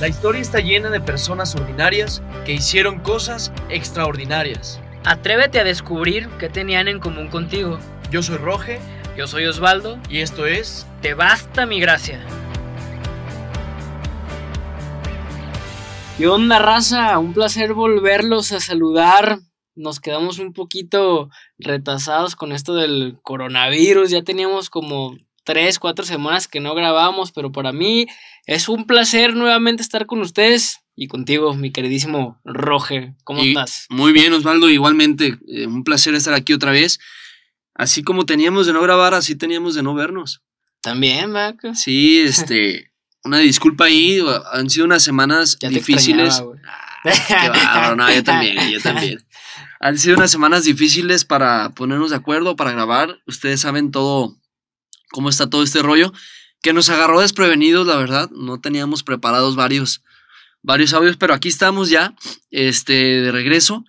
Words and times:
La 0.00 0.08
historia 0.08 0.40
está 0.40 0.58
llena 0.58 0.90
de 0.90 1.00
personas 1.00 1.54
ordinarias 1.54 2.20
que 2.44 2.52
hicieron 2.52 2.98
cosas 2.98 3.52
extraordinarias. 3.68 4.80
Atrévete 5.04 5.60
a 5.60 5.64
descubrir 5.64 6.28
qué 6.40 6.48
tenían 6.48 6.88
en 6.88 6.98
común 6.98 7.28
contigo. 7.28 7.78
Yo 8.10 8.20
soy 8.20 8.38
Roge 8.38 8.80
Yo 9.16 9.28
soy 9.28 9.46
Osvaldo. 9.46 10.00
y 10.08 10.18
esto 10.18 10.46
es 10.46 10.84
Te 11.00 11.14
basta 11.14 11.64
mi 11.64 11.78
gracia. 11.78 12.20
¿Qué 16.18 16.26
onda, 16.26 16.58
raza? 16.58 17.16
Un 17.20 17.32
placer 17.32 17.72
volverlos 17.72 18.50
a 18.50 18.58
saludar. 18.58 19.38
Nos 19.76 20.00
quedamos 20.00 20.40
un 20.40 20.52
poquito 20.52 21.28
retrasados 21.56 22.34
con 22.34 22.50
esto 22.50 22.74
del 22.74 23.18
coronavirus. 23.22 24.10
Ya 24.10 24.22
teníamos 24.22 24.70
como 24.70 25.16
tres, 25.44 25.78
cuatro 25.78 26.04
semanas 26.04 26.48
que 26.48 26.60
no 26.60 26.74
grabábamos, 26.74 27.32
pero 27.32 27.52
para 27.52 27.72
mí 27.72 28.06
es 28.46 28.68
un 28.68 28.86
placer 28.86 29.34
nuevamente 29.36 29.82
estar 29.82 30.06
con 30.06 30.20
ustedes 30.20 30.80
y 30.96 31.08
contigo, 31.08 31.54
mi 31.54 31.70
queridísimo 31.72 32.40
Roge. 32.44 33.14
¿Cómo 33.24 33.42
Y- 33.42 33.48
estás? 33.50 33.86
Muy 33.90 34.12
bien, 34.12 34.32
Osvaldo. 34.32 34.70
Igualmente, 34.70 35.38
eh, 35.48 35.66
un 35.66 35.84
placer 35.84 36.14
estar 36.14 36.34
aquí 36.34 36.52
otra 36.52 36.70
vez. 36.72 36.98
Así 37.74 38.02
como 38.02 38.24
teníamos 38.26 38.66
de 38.66 38.72
no 38.72 38.80
grabar, 38.80 39.14
así 39.14 39.34
teníamos 39.34 39.74
de 39.74 39.82
no 39.82 39.94
vernos. 39.94 40.42
También, 40.80 41.30
Mac. 41.32 41.56
Sí, 41.74 42.20
este, 42.20 42.90
una 43.24 43.38
disculpa 43.38 43.86
ahí. 43.86 44.20
Han 44.52 44.70
sido 44.70 44.86
unas 44.86 45.02
semanas 45.02 45.58
Ya 45.60 45.68
te 45.68 45.74
difíciles. 45.76 46.26
extrañaba, 46.38 46.46
güey. 46.50 46.60
Ah, 46.66 47.90
qué 47.90 47.96
no, 47.96 48.14
yo 48.14 48.24
también, 48.24 48.70
yo 48.70 48.80
también. 48.80 49.24
Han 49.80 49.98
sido 49.98 50.16
unas 50.16 50.30
semanas 50.30 50.64
difíciles 50.64 51.24
para 51.24 51.70
ponernos 51.70 52.10
de 52.10 52.16
acuerdo, 52.16 52.56
para 52.56 52.70
grabar. 52.72 53.18
Ustedes 53.26 53.60
saben 53.60 53.90
todo, 53.90 54.36
cómo 55.14 55.28
está 55.28 55.48
todo 55.48 55.62
este 55.62 55.80
rollo, 55.80 56.12
que 56.60 56.72
nos 56.72 56.90
agarró 56.90 57.20
desprevenidos, 57.20 57.86
la 57.86 57.94
verdad. 57.94 58.28
No 58.30 58.60
teníamos 58.60 59.04
preparados 59.04 59.54
varios, 59.54 60.02
varios 60.60 60.92
audios, 60.92 61.16
pero 61.16 61.34
aquí 61.34 61.46
estamos 61.46 61.88
ya, 61.88 62.16
este, 62.50 63.20
de 63.20 63.30
regreso, 63.30 63.84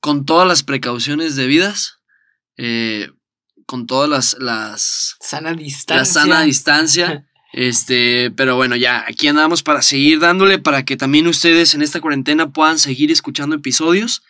con 0.00 0.26
todas 0.26 0.48
las 0.48 0.64
precauciones 0.64 1.36
debidas, 1.36 1.98
eh, 2.56 3.08
con 3.66 3.86
todas 3.86 4.10
las, 4.10 4.36
las, 4.40 5.14
Sana 5.20 5.54
distancia. 5.54 5.96
la 5.96 6.04
sana 6.04 6.42
distancia. 6.42 7.24
Este, 7.50 8.30
pero 8.32 8.56
bueno, 8.56 8.76
ya 8.76 9.06
aquí 9.08 9.26
andamos 9.26 9.62
para 9.62 9.80
seguir 9.80 10.20
dándole 10.20 10.58
para 10.58 10.84
que 10.84 10.98
también 10.98 11.26
ustedes 11.26 11.74
en 11.74 11.80
esta 11.80 11.98
cuarentena 11.98 12.52
puedan 12.52 12.78
seguir 12.78 13.10
escuchando 13.10 13.56
episodios 13.56 14.22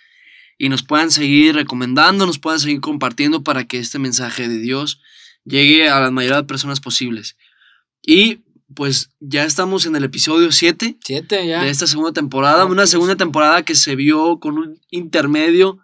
y 0.57 0.69
nos 0.69 0.85
puedan 0.85 1.11
seguir 1.11 1.57
recomendando, 1.57 2.27
nos 2.27 2.39
puedan 2.39 2.61
seguir 2.61 2.81
compartiendo 2.81 3.43
para 3.43 3.65
que 3.65 3.81
este 3.81 3.99
mensaje 3.99 4.49
de 4.49 4.59
Dios 4.59 5.01
llegue 5.49 5.89
a 5.89 6.01
la 6.01 6.11
mayoría 6.11 6.39
de 6.39 6.45
personas 6.45 6.81
posibles. 6.81 7.37
Y 8.03 8.43
pues 8.75 9.11
ya 9.21 9.45
estamos 9.45 9.87
en 9.87 9.97
el 9.97 10.05
episodio 10.05 10.53
7 10.53 10.99
Siete 11.03 11.47
ya. 11.47 11.63
de 11.63 11.71
esta 11.71 11.87
segunda 11.87 12.13
temporada, 12.13 12.67
una 12.67 12.87
segunda 12.87 13.17
temporada 13.17 13.65
que 13.65 13.75
se 13.75 13.97
vio 13.97 14.39
con 14.41 14.59
un 14.59 14.81
intermedio 14.91 15.79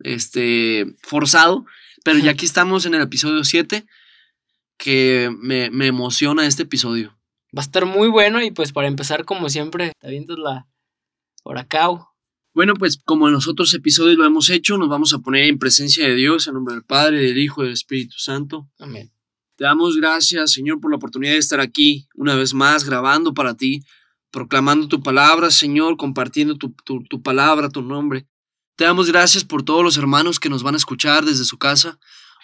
este 0.00 0.86
forzado, 1.02 1.66
pero 2.04 2.18
ya 2.18 2.30
aquí 2.32 2.46
estamos 2.46 2.86
en 2.86 2.94
el 2.94 3.02
episodio 3.02 3.44
7 3.44 3.84
que 4.78 5.30
me, 5.38 5.70
me 5.70 5.88
emociona 5.88 6.46
este 6.46 6.62
episodio. 6.62 7.18
Va 7.56 7.62
a 7.62 7.66
estar 7.66 7.84
muy 7.84 8.08
bueno 8.08 8.40
y 8.40 8.50
pues 8.50 8.72
para 8.72 8.88
empezar, 8.88 9.24
como 9.24 9.50
siempre, 9.50 9.92
te 9.98 10.06
avientas 10.06 10.38
la 10.38 10.68
Horacao. 11.42 12.09
Bueno, 12.52 12.74
pues 12.74 12.98
como 13.04 13.28
en 13.28 13.34
los 13.34 13.46
otros 13.46 13.72
episodios 13.74 14.16
lo 14.18 14.24
hemos 14.24 14.50
hecho, 14.50 14.76
nos 14.76 14.88
vamos 14.88 15.12
a 15.14 15.18
poner 15.20 15.44
en 15.44 15.58
presencia 15.58 16.06
de 16.06 16.14
Dios, 16.14 16.46
en 16.48 16.54
nombre 16.54 16.74
del 16.74 16.84
Padre, 16.84 17.18
del 17.20 17.38
Hijo 17.38 17.62
y 17.62 17.66
del 17.66 17.74
Espíritu 17.74 18.16
Santo. 18.18 18.68
Amén. 18.78 19.12
Te 19.56 19.64
damos 19.64 19.96
gracias, 19.96 20.52
Señor, 20.52 20.80
por 20.80 20.90
la 20.90 20.96
oportunidad 20.96 21.32
de 21.32 21.38
estar 21.38 21.60
aquí 21.60 22.08
una 22.14 22.34
vez 22.34 22.52
más 22.54 22.84
grabando 22.84 23.34
para 23.34 23.54
ti, 23.54 23.82
proclamando 24.32 24.88
tu 24.88 25.02
palabra, 25.02 25.50
Señor, 25.50 25.96
compartiendo 25.96 26.56
tu, 26.56 26.74
tu- 26.84 27.04
tu 27.04 27.22
palabra, 27.22 27.68
tu 27.68 27.82
nombre. 27.82 28.26
Te 28.76 28.84
damos 28.84 29.08
gracias 29.08 29.44
por 29.44 29.62
todos 29.62 29.84
los 29.84 29.96
hermanos 29.96 30.40
que 30.40 30.48
nos 30.48 30.62
van 30.62 30.74
a 30.74 30.78
escuchar 30.78 31.24
desde 31.24 31.44
su 31.44 31.58
casa, 31.58 31.98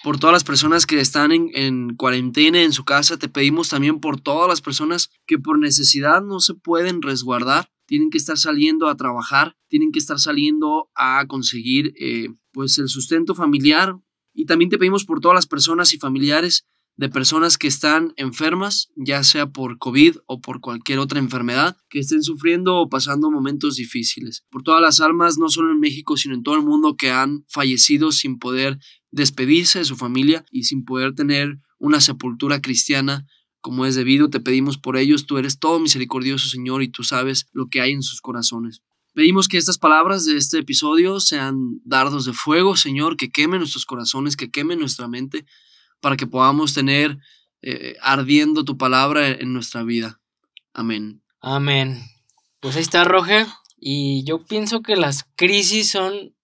por 0.05 0.19
todas 0.21 0.35
las 0.35 0.45
personas 0.45 0.85
que 0.87 1.01
están 1.01 1.33
en, 1.33 1.49
en 1.55 1.97
cuarentena 1.97 2.61
en 2.63 2.73
su 2.73 2.85
casa. 2.85 3.17
Te 3.19 3.29
pedimos 3.29 3.71
también 3.71 3.99
por 3.99 4.21
todas 4.21 4.47
las 4.49 4.61
personas 4.61 5.11
que 5.27 5.39
por 5.39 5.59
necesidad 5.59 6.23
no 6.23 6.39
se 6.41 6.55
pueden 6.55 7.01
resguardar, 7.03 7.71
tienen 7.87 8.11
que 8.11 8.19
estar 8.19 8.37
saliendo 8.37 8.89
a 8.89 8.97
trabajar, 8.97 9.57
tienen 9.69 9.93
que 9.93 9.99
estar 9.99 10.19
saliendo 10.19 10.91
a 10.95 11.25
conseguir 11.27 11.95
eh, 11.99 12.29
pues 12.53 12.79
el 12.79 12.89
sustento 12.89 13.35
familiar. 13.35 13.97
Y 14.35 14.45
también 14.47 14.71
te 14.71 14.79
pedimos 14.79 15.05
por 15.05 15.21
todas 15.21 15.35
las 15.35 15.47
personas 15.47 15.95
y 15.95 15.99
familiares 15.99 16.67
de 16.97 17.09
personas 17.11 17.59
que 17.59 17.69
están 17.69 18.15
enfermas, 18.17 18.89
ya 18.97 19.23
sea 19.23 19.47
por 19.47 19.79
COVID 19.79 20.17
o 20.27 20.41
por 20.41 20.61
cualquier 20.61 20.99
otra 20.99 21.19
enfermedad, 21.19 21.77
que 21.91 21.99
estén 21.99 22.23
sufriendo 22.23 22.77
o 22.77 22.89
pasando 22.89 23.31
momentos 23.31 23.77
difíciles. 23.77 24.45
Por 24.51 24.63
todas 24.63 24.81
las 24.81 25.01
almas, 25.01 25.37
no 25.39 25.49
solo 25.49 25.73
en 25.73 25.81
México, 25.81 26.17
sino 26.17 26.35
en 26.35 26.43
todo 26.43 26.55
el 26.55 26.63
mundo, 26.63 26.97
que 26.97 27.11
han 27.11 27.45
fallecido 27.49 28.13
sin 28.13 28.39
poder 28.39 28.79
despedirse 29.11 29.81
de 29.81 29.85
su 29.85 29.97
familia 29.97 30.45
y 30.51 30.65
sin 30.65 30.85
poder 30.85 31.15
tener 31.15 31.59
una 31.79 32.01
sepultura 32.01 32.63
cristiana 32.63 33.27
como 33.67 33.85
es 33.85 33.97
debido, 33.97 34.31
te 34.31 34.39
pedimos 34.39 34.79
por 34.79 34.97
ellos, 34.97 35.27
tú 35.27 35.39
eres 35.39 35.59
todo 35.59 35.81
misericordioso 35.81 36.49
Señor 36.49 36.85
y 36.85 36.89
tú 36.89 37.03
sabes 37.03 37.49
lo 37.53 37.67
que 37.67 37.81
hay 37.81 37.91
en 37.91 38.03
sus 38.05 38.21
corazones. 38.21 38.81
Pedimos 39.13 39.49
que 39.49 39.59
estas 39.59 39.77
palabras 39.77 40.25
de 40.25 40.37
este 40.37 40.59
episodio 40.59 41.19
sean 41.19 41.81
dardos 41.85 42.27
de 42.27 42.33
fuego, 42.33 42.77
Señor, 42.77 43.17
que 43.17 43.29
quemen 43.29 43.59
nuestros 43.59 43.85
corazones, 43.85 44.37
que 44.37 44.53
quemen 44.53 44.79
nuestra 44.79 45.09
mente, 45.09 45.47
para 46.01 46.17
que 46.17 46.29
podamos 46.29 46.75
tener 46.75 47.19
eh, 47.61 47.97
ardiendo 48.03 48.65
tu 48.65 48.79
palabra 48.79 49.33
en 49.33 49.53
nuestra 49.53 49.83
vida. 49.83 50.21
Amén. 50.73 51.25
Amén. 51.41 52.05
Pues 52.61 52.77
ahí 52.77 52.83
está, 52.83 53.03
Roge. 53.03 53.47
Y 53.81 54.23
yo 54.23 54.45
pienso 54.45 54.81
que 54.81 54.95
las 54.95 55.25
crisis 55.35 55.91
son 55.91 56.37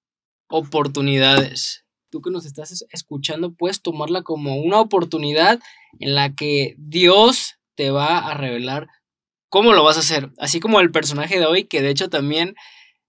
oportunidades. 0.48 1.81
Tú 2.12 2.20
que 2.20 2.30
nos 2.30 2.44
estás 2.44 2.70
es- 2.70 2.84
escuchando, 2.90 3.54
puedes 3.54 3.80
tomarla 3.80 4.20
como 4.22 4.54
una 4.56 4.78
oportunidad 4.80 5.58
en 5.98 6.14
la 6.14 6.34
que 6.34 6.74
Dios 6.76 7.54
te 7.74 7.90
va 7.90 8.18
a 8.18 8.34
revelar 8.34 8.86
cómo 9.48 9.72
lo 9.72 9.82
vas 9.82 9.96
a 9.96 10.00
hacer. 10.00 10.30
Así 10.38 10.60
como 10.60 10.78
el 10.80 10.90
personaje 10.90 11.38
de 11.40 11.46
hoy, 11.46 11.64
que 11.64 11.80
de 11.80 11.88
hecho 11.88 12.10
también, 12.10 12.54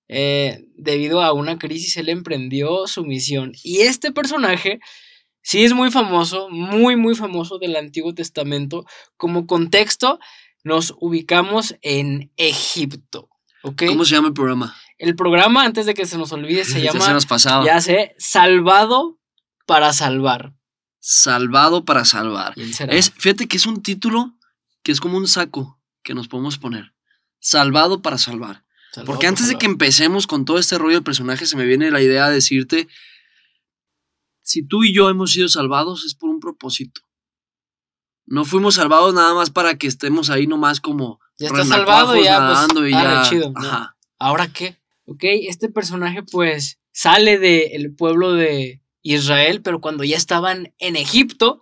eh, 0.07 0.63
debido 0.77 1.21
a 1.21 1.33
una 1.33 1.59
crisis, 1.59 1.97
él 1.97 2.07
emprendió 2.07 2.87
su 2.87 3.03
misión. 3.05 3.51
Y 3.61 3.81
este 3.81 4.13
personaje 4.13 4.79
sí 5.41 5.65
es 5.65 5.73
muy 5.73 5.91
famoso, 5.91 6.49
muy, 6.49 6.95
muy 6.95 7.13
famoso 7.15 7.59
del 7.59 7.75
Antiguo 7.75 8.13
Testamento. 8.13 8.85
Como 9.17 9.47
contexto, 9.47 10.17
nos 10.63 10.95
ubicamos 11.01 11.75
en 11.81 12.31
Egipto. 12.37 13.29
¿Ok? 13.63 13.83
¿Cómo 13.87 14.05
se 14.05 14.15
llama 14.15 14.29
el 14.29 14.33
programa? 14.33 14.75
El 14.97 15.15
programa, 15.15 15.63
antes 15.63 15.85
de 15.85 15.93
que 15.93 16.05
se 16.05 16.17
nos 16.17 16.31
olvide, 16.31 16.65
se 16.65 16.81
llama, 16.81 17.05
se 17.05 17.13
nos 17.13 17.25
pasaba. 17.25 17.65
ya 17.65 17.81
sé, 17.81 18.15
Salvado 18.17 19.19
para 19.65 19.93
Salvar. 19.93 20.53
Salvado 21.05 21.83
para 21.83 22.05
salvar. 22.05 22.53
Es, 22.55 23.11
fíjate 23.17 23.49
que 23.49 23.57
es 23.57 23.65
un 23.65 23.83
título 23.83 24.37
que 24.83 24.93
es 24.93 25.01
como 25.01 25.17
un 25.17 25.27
saco 25.27 25.77
que 26.01 26.13
nos 26.13 26.29
podemos 26.29 26.57
poner. 26.57 26.93
Salvado 27.39 28.01
para 28.01 28.17
salvar. 28.17 28.63
Salvado 28.93 29.07
Porque 29.07 29.25
para 29.25 29.29
antes 29.29 29.49
de 29.49 29.57
que 29.57 29.65
empecemos 29.65 30.27
con 30.27 30.45
todo 30.45 30.59
este 30.59 30.77
rollo 30.77 30.95
del 30.95 31.03
personaje, 31.03 31.45
se 31.45 31.57
me 31.57 31.65
viene 31.65 31.91
la 31.91 32.01
idea 32.01 32.29
de 32.29 32.35
decirte, 32.35 32.87
si 34.41 34.65
tú 34.65 34.85
y 34.85 34.93
yo 34.93 35.09
hemos 35.09 35.31
sido 35.31 35.49
salvados 35.49 36.05
es 36.05 36.15
por 36.15 36.29
un 36.29 36.39
propósito. 36.39 37.01
No 38.25 38.45
fuimos 38.45 38.75
salvados 38.75 39.13
nada 39.13 39.33
más 39.33 39.49
para 39.49 39.77
que 39.77 39.87
estemos 39.87 40.29
ahí 40.29 40.47
nomás 40.47 40.79
como 40.79 41.19
Ya 41.37 41.47
está 41.47 41.65
salvado 41.65 42.15
y 42.15 42.23
ya, 42.23 42.67
pues, 42.73 42.87
y 42.87 42.91
ya. 42.91 43.23
chido, 43.23 43.51
¿no? 43.51 43.59
Ajá. 43.59 43.97
¿Ahora 44.19 44.47
qué? 44.47 44.77
Ok, 45.05 45.23
este 45.23 45.69
personaje 45.69 46.23
pues 46.23 46.79
sale 46.91 47.37
del 47.39 47.93
pueblo 47.93 48.33
de 48.33 48.81
Israel, 49.01 49.61
pero 49.61 49.81
cuando 49.81 50.03
ya 50.03 50.15
estaban 50.17 50.73
en 50.79 50.95
Egipto 50.95 51.59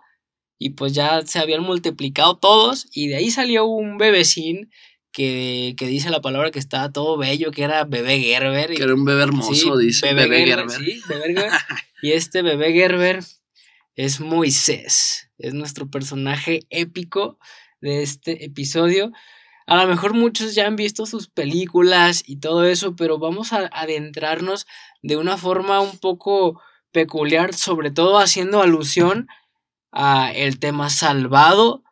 y 0.58 0.70
pues 0.70 0.92
ya 0.92 1.22
se 1.26 1.38
habían 1.40 1.62
multiplicado 1.62 2.36
todos 2.38 2.86
y 2.92 3.08
de 3.08 3.16
ahí 3.16 3.30
salió 3.30 3.64
un 3.66 3.98
bebecín 3.98 4.70
que, 5.10 5.74
que 5.76 5.86
dice 5.86 6.08
la 6.10 6.20
palabra 6.20 6.50
que 6.52 6.58
estaba 6.60 6.92
todo 6.92 7.18
bello, 7.18 7.50
que 7.50 7.64
era 7.64 7.84
bebé 7.84 8.20
Gerber. 8.20 8.70
y- 8.72 8.76
Que 8.76 8.84
era 8.84 8.94
un 8.94 9.04
bebé 9.04 9.24
hermoso, 9.24 9.54
Sí, 9.78 9.86
dice 9.86 10.14
bebé, 10.14 10.46
Gerber. 10.46 10.70
sí, 10.70 11.00
bebé 11.08 11.34
Gerber. 11.34 11.50
y 12.02 12.12
este 12.12 12.42
bebé 12.42 12.72
Gerber 12.72 13.24
es 13.96 14.20
Moisés. 14.20 15.28
Es 15.38 15.52
nuestro 15.52 15.90
personaje 15.90 16.60
épico 16.70 17.38
de 17.80 18.02
este 18.02 18.44
episodio. 18.44 19.12
A 19.66 19.76
lo 19.76 19.88
mejor 19.88 20.14
muchos 20.14 20.54
ya 20.54 20.66
han 20.66 20.76
visto 20.76 21.06
sus 21.06 21.28
películas 21.28 22.22
y 22.26 22.40
todo 22.40 22.64
eso, 22.64 22.96
pero 22.96 23.18
vamos 23.18 23.52
a 23.52 23.68
adentrarnos 23.72 24.66
de 25.02 25.16
una 25.16 25.36
forma 25.36 25.80
un 25.80 25.98
poco 25.98 26.60
peculiar, 26.92 27.54
sobre 27.54 27.90
todo 27.90 28.18
haciendo 28.18 28.62
alusión 28.62 29.28
a 29.92 30.32
el 30.32 30.58
tema 30.58 30.90
salvado 30.90 31.82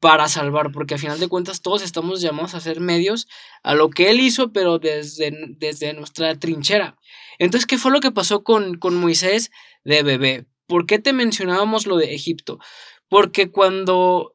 para 0.00 0.28
salvar, 0.28 0.70
porque 0.70 0.96
a 0.96 0.98
final 0.98 1.18
de 1.18 1.28
cuentas 1.28 1.62
todos 1.62 1.80
estamos 1.80 2.20
llamados 2.20 2.54
a 2.54 2.60
ser 2.60 2.78
medios 2.78 3.26
a 3.62 3.74
lo 3.74 3.88
que 3.88 4.10
él 4.10 4.20
hizo, 4.20 4.52
pero 4.52 4.78
desde, 4.78 5.32
desde 5.56 5.94
nuestra 5.94 6.38
trinchera. 6.38 6.98
Entonces, 7.38 7.66
¿qué 7.66 7.78
fue 7.78 7.90
lo 7.90 8.00
que 8.00 8.10
pasó 8.10 8.44
con, 8.44 8.76
con 8.76 8.96
Moisés 8.96 9.50
de 9.82 10.02
bebé? 10.02 10.44
¿Por 10.66 10.84
qué 10.84 10.98
te 10.98 11.14
mencionábamos 11.14 11.86
lo 11.86 11.96
de 11.96 12.14
Egipto? 12.14 12.58
Porque 13.08 13.50
cuando 13.50 14.34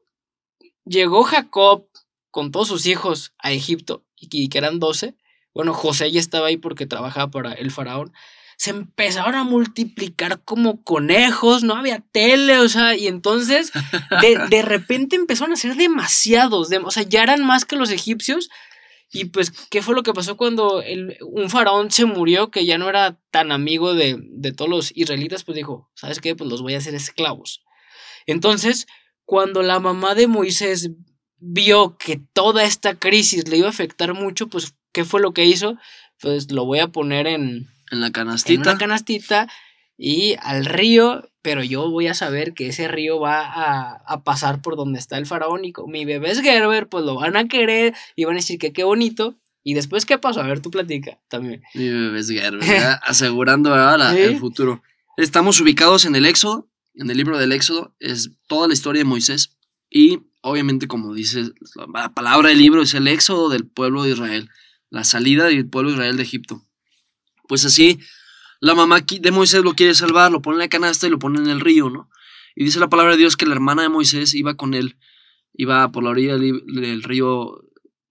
llegó 0.84 1.22
Jacob 1.22 1.86
con 2.30 2.50
todos 2.50 2.68
sus 2.68 2.86
hijos 2.86 3.32
a 3.38 3.52
Egipto 3.52 4.04
y 4.16 4.48
que 4.48 4.58
eran 4.58 4.78
12, 4.78 5.16
bueno, 5.52 5.74
José 5.74 6.10
ya 6.10 6.20
estaba 6.20 6.48
ahí 6.48 6.56
porque 6.56 6.86
trabajaba 6.86 7.30
para 7.30 7.52
el 7.52 7.70
faraón, 7.70 8.12
se 8.56 8.70
empezaron 8.70 9.34
a 9.36 9.44
multiplicar 9.44 10.42
como 10.44 10.84
conejos, 10.84 11.62
no 11.62 11.76
había 11.76 12.00
tele, 12.12 12.58
o 12.58 12.68
sea, 12.68 12.94
y 12.94 13.06
entonces 13.06 13.72
de, 14.20 14.38
de 14.50 14.62
repente 14.62 15.16
empezaron 15.16 15.54
a 15.54 15.56
ser 15.56 15.76
demasiados, 15.76 16.70
o 16.70 16.90
sea, 16.90 17.02
ya 17.02 17.22
eran 17.22 17.42
más 17.42 17.64
que 17.64 17.76
los 17.76 17.90
egipcios. 17.90 18.50
Y 19.12 19.24
pues, 19.24 19.50
¿qué 19.70 19.82
fue 19.82 19.96
lo 19.96 20.04
que 20.04 20.12
pasó 20.12 20.36
cuando 20.36 20.82
el, 20.82 21.16
un 21.22 21.50
faraón 21.50 21.90
se 21.90 22.04
murió, 22.04 22.50
que 22.50 22.64
ya 22.64 22.78
no 22.78 22.88
era 22.88 23.18
tan 23.32 23.50
amigo 23.50 23.94
de, 23.94 24.18
de 24.20 24.52
todos 24.52 24.70
los 24.70 24.92
israelitas? 24.94 25.42
Pues 25.42 25.56
dijo, 25.56 25.90
¿sabes 25.94 26.20
qué? 26.20 26.36
Pues 26.36 26.48
los 26.48 26.62
voy 26.62 26.74
a 26.74 26.78
hacer 26.78 26.94
esclavos. 26.94 27.64
Entonces, 28.26 28.86
cuando 29.24 29.62
la 29.62 29.80
mamá 29.80 30.14
de 30.14 30.28
Moisés 30.28 30.90
vio 31.40 31.96
que 31.96 32.20
toda 32.32 32.64
esta 32.64 32.94
crisis 32.94 33.48
le 33.48 33.58
iba 33.58 33.66
a 33.66 33.70
afectar 33.70 34.14
mucho, 34.14 34.48
pues, 34.48 34.74
¿qué 34.92 35.04
fue 35.04 35.20
lo 35.20 35.32
que 35.32 35.46
hizo? 35.46 35.76
Pues 36.20 36.52
lo 36.52 36.66
voy 36.66 36.78
a 36.80 36.88
poner 36.88 37.26
en, 37.26 37.68
en 37.90 38.00
la 38.00 38.12
canastita. 38.12 38.62
En 38.62 38.68
una 38.68 38.78
canastita 38.78 39.48
y 39.96 40.36
al 40.40 40.64
río, 40.64 41.30
pero 41.42 41.62
yo 41.62 41.90
voy 41.90 42.06
a 42.06 42.14
saber 42.14 42.54
que 42.54 42.68
ese 42.68 42.88
río 42.88 43.20
va 43.20 43.42
a, 43.42 44.24
pasar 44.24 44.62
por 44.62 44.76
donde 44.76 44.98
está 44.98 45.18
el 45.18 45.26
faraón 45.26 45.64
y 45.64 45.72
mi 45.88 46.04
bebé 46.04 46.30
es 46.30 46.40
Gerber, 46.40 46.88
pues 46.88 47.04
lo 47.04 47.16
van 47.16 47.36
a 47.36 47.48
querer 47.48 47.94
y 48.16 48.24
van 48.24 48.34
a 48.34 48.36
decir 48.36 48.58
que 48.58 48.72
qué 48.72 48.84
bonito. 48.84 49.36
Y 49.62 49.74
después, 49.74 50.06
¿qué 50.06 50.16
pasó? 50.16 50.40
A 50.40 50.46
ver, 50.46 50.60
tu 50.60 50.70
platica 50.70 51.18
también. 51.28 51.62
Mi 51.74 51.90
bebé 51.90 52.20
es 52.20 52.30
Gerber, 52.30 52.62
asegurando 53.02 53.74
el 54.10 54.38
futuro. 54.38 54.82
Estamos 55.18 55.60
ubicados 55.60 56.06
en 56.06 56.16
el 56.16 56.24
Éxodo, 56.24 56.70
en 56.94 57.10
el 57.10 57.18
libro 57.18 57.36
del 57.38 57.52
Éxodo, 57.52 57.94
es 58.00 58.30
toda 58.46 58.68
la 58.68 58.74
historia 58.74 59.00
de 59.00 59.04
Moisés 59.04 59.58
y 59.90 60.20
obviamente 60.40 60.86
como 60.86 61.12
dice 61.12 61.52
la 61.92 62.14
palabra 62.14 62.48
del 62.48 62.58
libro 62.58 62.82
es 62.82 62.94
el 62.94 63.08
Éxodo 63.08 63.48
del 63.48 63.66
pueblo 63.66 64.04
de 64.04 64.12
Israel, 64.12 64.48
la 64.88 65.04
salida 65.04 65.46
del 65.46 65.68
pueblo 65.68 65.90
de 65.90 65.96
Israel 65.96 66.16
de 66.16 66.22
Egipto. 66.22 66.64
Pues 67.48 67.64
así, 67.64 67.98
la 68.60 68.74
mamá 68.74 69.00
de 69.00 69.30
Moisés 69.32 69.62
lo 69.62 69.74
quiere 69.74 69.94
salvar, 69.94 70.30
lo 70.30 70.40
pone 70.40 70.56
en 70.56 70.60
la 70.60 70.68
canasta 70.68 71.06
y 71.06 71.10
lo 71.10 71.18
pone 71.18 71.40
en 71.40 71.48
el 71.48 71.60
río, 71.60 71.90
¿no? 71.90 72.08
Y 72.54 72.64
dice 72.64 72.78
la 72.78 72.88
palabra 72.88 73.12
de 73.12 73.18
Dios 73.18 73.36
que 73.36 73.46
la 73.46 73.54
hermana 73.54 73.82
de 73.82 73.88
Moisés 73.88 74.34
iba 74.34 74.54
con 74.54 74.74
él, 74.74 74.96
iba 75.54 75.90
por 75.90 76.04
la 76.04 76.10
orilla 76.10 76.36
del, 76.36 77.02
río 77.02 77.64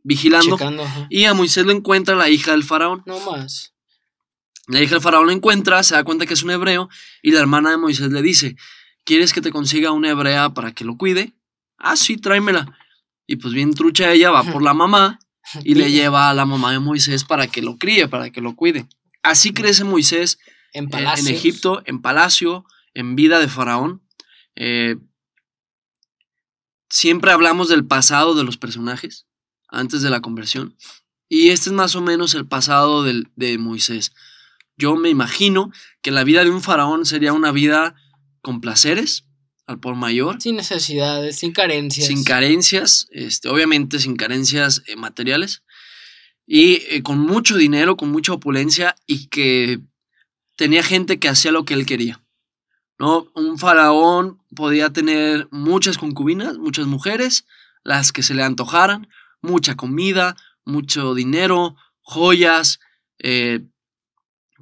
vigilando. 0.03 0.57
y 1.09 1.25
a 1.25 1.33
Moisés 1.33 1.65
lo 1.65 1.71
encuentra 1.71 2.15
la 2.15 2.29
hija 2.29 2.51
del 2.51 2.63
faraón. 2.63 3.03
No 3.05 3.19
más. 3.31 3.73
La 4.67 4.81
hija 4.81 4.95
del 4.95 5.01
faraón 5.01 5.27
lo 5.27 5.31
encuentra, 5.31 5.83
se 5.83 5.95
da 5.95 6.03
cuenta 6.03 6.25
que 6.25 6.33
es 6.33 6.43
un 6.43 6.51
hebreo 6.51 6.89
y 7.21 7.31
la 7.31 7.39
hermana 7.39 7.71
de 7.71 7.77
Moisés 7.77 8.11
le 8.11 8.21
dice, 8.21 8.55
¿quieres 9.03 9.33
que 9.33 9.41
te 9.41 9.51
consiga 9.51 9.91
una 9.91 10.09
hebrea 10.09 10.53
para 10.53 10.73
que 10.73 10.85
lo 10.85 10.97
cuide? 10.97 11.33
Ah, 11.79 11.95
sí, 11.95 12.17
tráemela. 12.17 12.77
Y 13.25 13.37
pues 13.37 13.53
bien 13.53 13.73
trucha 13.73 14.11
ella 14.11 14.31
va 14.31 14.43
por 14.43 14.61
la 14.61 14.73
mamá 14.73 15.19
y 15.63 15.75
le 15.75 15.91
lleva 15.91 16.29
a 16.29 16.33
la 16.33 16.45
mamá 16.45 16.71
de 16.71 16.79
Moisés 16.79 17.23
para 17.23 17.47
que 17.47 17.61
lo 17.61 17.77
críe, 17.77 18.07
para 18.07 18.29
que 18.31 18.41
lo 18.41 18.55
cuide. 18.55 18.87
Así 19.23 19.53
crece 19.53 19.83
Moisés 19.83 20.39
en, 20.73 20.85
eh, 20.85 21.05
en 21.17 21.27
Egipto, 21.27 21.81
en 21.85 22.01
palacio, 22.01 22.65
en 22.93 23.15
vida 23.15 23.39
de 23.39 23.47
Faraón. 23.47 24.01
Eh, 24.55 24.97
siempre 26.89 27.31
hablamos 27.31 27.69
del 27.69 27.85
pasado 27.85 28.35
de 28.35 28.43
los 28.43 28.57
personajes 28.57 29.27
antes 29.67 30.01
de 30.01 30.09
la 30.09 30.21
conversión. 30.21 30.75
Y 31.27 31.49
este 31.49 31.69
es 31.69 31.73
más 31.73 31.95
o 31.95 32.01
menos 32.01 32.33
el 32.33 32.47
pasado 32.47 33.03
de 33.03 33.57
Moisés. 33.59 34.11
Yo 34.79 34.95
me 34.95 35.09
imagino 35.09 35.71
que 36.01 36.09
la 36.09 36.23
vida 36.23 36.43
de 36.43 36.49
un 36.49 36.63
faraón 36.63 37.05
sería 37.05 37.33
una 37.33 37.51
vida 37.51 37.95
con 38.41 38.61
placeres, 38.61 39.25
al 39.69 39.79
por 39.79 39.95
mayor. 39.95 40.41
Sin 40.41 40.55
necesidades, 40.55 41.37
sin 41.37 41.51
carencias. 41.51 42.07
Sin 42.07 42.23
carencias, 42.23 43.07
este, 43.11 43.49
obviamente 43.49 43.99
sin 43.99 44.15
carencias 44.15 44.81
eh, 44.87 44.95
materiales 44.95 45.61
y 46.47 46.81
eh, 46.89 47.03
con 47.03 47.19
mucho 47.19 47.55
dinero, 47.55 47.95
con 47.95 48.09
mucha 48.09 48.33
opulencia 48.33 48.95
y 49.05 49.27
que 49.27 49.79
tenía 50.55 50.81
gente 50.81 51.19
que 51.19 51.29
hacía 51.29 51.51
lo 51.51 51.65
que 51.65 51.75
él 51.75 51.85
quería. 51.85 52.19
¿no? 52.97 53.27
Un 53.35 53.59
faraón 53.59 54.41
podía 54.55 54.89
tener 54.89 55.47
muchas 55.51 55.99
concubinas, 55.99 56.57
muchas 56.57 56.87
mujeres, 56.87 57.45
las 57.83 58.11
que 58.11 58.23
se 58.23 58.33
le 58.33 58.41
antojaran, 58.41 59.07
mucha 59.39 59.75
comida, 59.75 60.35
mucho 60.65 61.13
dinero, 61.13 61.75
joyas, 62.01 62.79
eh, 63.19 63.61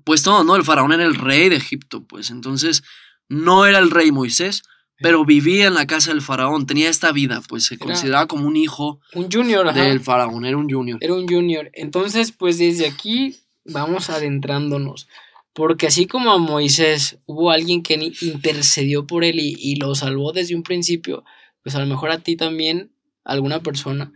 pues 0.04 0.22
todo, 0.22 0.44
¿no? 0.44 0.58
El 0.58 0.66
faraón 0.66 0.92
era 0.92 1.06
el 1.06 1.16
rey 1.16 1.48
de 1.48 1.56
Egipto, 1.56 2.06
pues 2.06 2.30
entonces 2.30 2.84
no 3.30 3.66
era 3.66 3.80
el 3.80 3.90
rey 3.90 4.12
Moisés, 4.12 4.64
pero 5.00 5.26
vivía 5.26 5.68
en 5.68 5.76
la 5.76 5.86
casa 5.86 6.12
del 6.12 6.22
faraón, 6.22 6.66
tenía 6.66 6.90
esta 6.90 7.12
vida, 7.12 7.42
pues 7.48 7.66
se 7.66 7.78
consideraba 7.78 8.28
como 8.28 8.48
un 8.48 8.56
hijo 8.56 9.00
un 9.14 9.32
junior, 9.32 9.74
del 9.74 10.00
faraón, 10.00 10.46
era 10.46 10.58
un 10.58 10.70
junior. 10.70 10.98
Era 11.02 11.14
un 11.14 11.28
junior. 11.28 11.70
Entonces, 11.74 12.32
pues 12.32 12.58
desde 12.58 12.88
aquí 12.88 13.38
vamos 13.64 14.10
adentrándonos, 14.10 15.08
porque 15.54 15.88
así 15.88 16.08
como 16.08 16.32
a 16.32 16.38
Moisés 16.38 17.20
hubo 17.26 17.52
alguien 17.52 17.84
que 17.84 18.14
intercedió 18.22 19.06
por 19.06 19.24
él 19.24 19.40
y, 19.40 19.56
y 19.58 19.76
lo 19.76 19.94
salvó 19.96 20.32
desde 20.32 20.56
un 20.56 20.64
principio, 20.64 21.24
pues 21.64 21.76
a 21.76 21.80
lo 21.80 21.86
mejor 21.86 22.12
a 22.12 22.20
ti 22.20 22.36
también 22.36 22.92
alguna 23.24 23.62
persona 23.62 24.12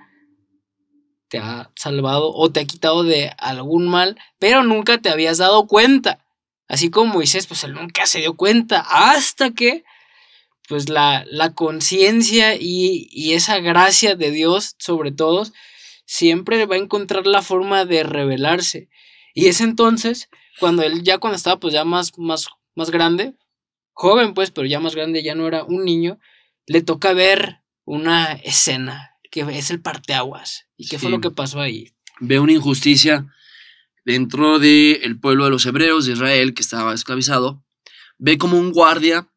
te 1.31 1.37
ha 1.37 1.71
salvado 1.75 2.33
o 2.33 2.51
te 2.51 2.59
ha 2.59 2.65
quitado 2.65 3.03
de 3.03 3.31
algún 3.37 3.87
mal, 3.87 4.19
pero 4.37 4.63
nunca 4.63 4.97
te 4.97 5.09
habías 5.09 5.37
dado 5.37 5.65
cuenta. 5.65 6.25
Así 6.67 6.89
como 6.89 7.13
Moisés, 7.13 7.47
pues 7.47 7.63
él 7.63 7.73
nunca 7.73 8.05
se 8.05 8.19
dio 8.19 8.35
cuenta 8.35 8.85
hasta 8.87 9.51
que 9.51 9.83
pues 10.71 10.87
la, 10.87 11.25
la 11.29 11.53
conciencia 11.53 12.55
y, 12.57 13.33
esa 13.33 13.59
gracia 13.59 14.15
de 14.15 14.31
Dios 14.31 14.77
sobre 14.79 15.11
todos 15.11 15.51
siempre 16.05 16.65
va 16.65 16.75
a 16.75 16.79
encontrar 16.79 17.27
la 17.27 17.41
forma 17.41 17.83
de 17.83 18.03
revelarse. 18.03 18.87
Y 19.33 19.47
es 19.47 19.59
entonces 19.59 20.29
cuando 20.61 20.83
él 20.83 21.03
ya 21.03 21.17
cuando 21.17 21.35
estaba 21.35 21.59
pues 21.59 21.73
ya 21.73 21.83
más, 21.83 22.17
más, 22.17 22.47
más 22.73 22.89
grande, 22.89 23.35
joven 23.91 24.33
pues, 24.33 24.51
pero 24.51 24.65
ya 24.65 24.79
más 24.79 24.95
grande, 24.95 25.21
ya 25.23 25.35
no 25.35 25.45
era 25.45 25.65
un 25.65 25.83
niño, 25.83 26.19
le 26.67 26.81
toca 26.81 27.11
ver 27.11 27.59
una 27.83 28.31
escena 28.31 29.17
que 29.29 29.41
es 29.41 29.71
el 29.71 29.81
parteaguas. 29.81 30.67
¿Y 30.77 30.87
qué 30.87 30.97
fue 30.97 31.11
lo 31.11 31.19
que 31.19 31.31
pasó 31.31 31.59
ahí? 31.59 31.91
Ve 32.21 32.39
una 32.39 32.53
injusticia 32.53 33.27
dentro 34.05 34.57
del 34.57 35.19
pueblo 35.19 35.43
de 35.43 35.49
los 35.49 35.65
hebreos 35.65 36.05
de 36.05 36.13
Israel 36.13 36.53
que 36.53 36.61
estaba 36.61 36.93
esclavizado. 36.93 37.61
Ve 38.17 38.37
como 38.37 38.57
un 38.57 38.71
guardia 38.71 39.27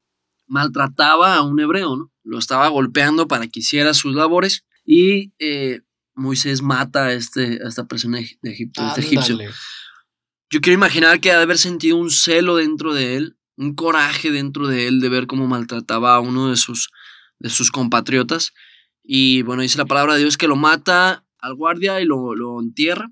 maltrataba 0.54 1.34
a 1.34 1.42
un 1.42 1.58
hebreo, 1.58 1.96
¿no? 1.96 2.12
Lo 2.22 2.38
estaba 2.38 2.68
golpeando 2.68 3.26
para 3.26 3.48
que 3.48 3.58
hiciera 3.58 3.92
sus 3.92 4.14
labores 4.14 4.64
y 4.84 5.32
eh, 5.40 5.80
Moisés 6.14 6.62
mata 6.62 7.06
a, 7.06 7.12
este, 7.12 7.58
a 7.64 7.68
esta 7.68 7.86
persona 7.86 8.18
de 8.18 8.50
Egipto, 8.52 8.86
este 8.86 9.00
egipcio. 9.00 9.36
Yo 10.50 10.60
quiero 10.60 10.78
imaginar 10.78 11.18
que 11.18 11.32
ha 11.32 11.38
de 11.38 11.42
haber 11.42 11.58
sentido 11.58 11.96
un 11.96 12.12
celo 12.12 12.54
dentro 12.54 12.94
de 12.94 13.16
él, 13.16 13.36
un 13.56 13.74
coraje 13.74 14.30
dentro 14.30 14.68
de 14.68 14.86
él 14.86 15.00
de 15.00 15.08
ver 15.08 15.26
cómo 15.26 15.48
maltrataba 15.48 16.14
a 16.14 16.20
uno 16.20 16.50
de 16.50 16.56
sus, 16.56 16.90
de 17.40 17.50
sus 17.50 17.72
compatriotas. 17.72 18.52
Y 19.02 19.42
bueno, 19.42 19.62
dice 19.62 19.78
la 19.78 19.86
palabra 19.86 20.14
de 20.14 20.20
Dios 20.20 20.36
que 20.36 20.46
lo 20.46 20.54
mata 20.54 21.26
al 21.38 21.54
guardia 21.56 22.00
y 22.00 22.04
lo, 22.04 22.36
lo 22.36 22.60
entierra. 22.60 23.10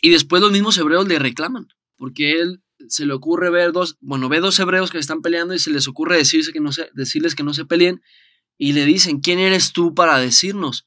Y 0.00 0.08
después 0.08 0.40
los 0.40 0.52
mismos 0.52 0.78
hebreos 0.78 1.06
le 1.06 1.18
reclaman, 1.18 1.68
porque 1.96 2.40
él 2.40 2.63
se 2.88 3.06
le 3.06 3.12
ocurre 3.12 3.50
ver 3.50 3.72
dos, 3.72 3.96
bueno, 4.00 4.28
ve 4.28 4.40
dos 4.40 4.58
hebreos 4.58 4.90
que 4.90 4.98
están 4.98 5.22
peleando 5.22 5.54
y 5.54 5.58
se 5.58 5.70
les 5.70 5.88
ocurre 5.88 6.16
decirse 6.16 6.52
que 6.52 6.60
no 6.60 6.72
se, 6.72 6.90
decirles 6.94 7.34
que 7.34 7.42
no 7.42 7.54
se 7.54 7.64
peleen 7.64 8.02
y 8.58 8.72
le 8.72 8.84
dicen, 8.84 9.20
¿quién 9.20 9.38
eres 9.38 9.72
tú 9.72 9.94
para 9.94 10.18
decirnos 10.18 10.86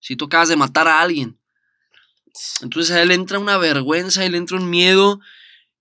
si 0.00 0.16
tú 0.16 0.26
acabas 0.26 0.48
de 0.48 0.56
matar 0.56 0.88
a 0.88 1.00
alguien? 1.00 1.38
Entonces 2.62 2.94
a 2.96 3.02
él 3.02 3.10
entra 3.10 3.38
una 3.38 3.58
vergüenza, 3.58 4.24
él 4.24 4.34
entra 4.34 4.56
un 4.56 4.70
miedo 4.70 5.20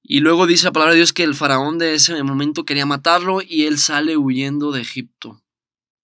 y 0.04 0.20
luego 0.20 0.48
dice 0.48 0.66
la 0.66 0.72
palabra 0.72 0.94
de 0.94 0.98
Dios 0.98 1.14
que 1.14 1.24
el 1.24 1.36
faraón 1.36 1.78
de 1.78 1.94
ese 1.94 2.22
momento 2.24 2.66
quería 2.66 2.86
matarlo 2.86 3.42
y 3.42 3.66
él 3.66 3.78
sale 3.78 4.18
huyendo 4.18 4.72
de 4.72 4.82
Egipto. 4.82 5.42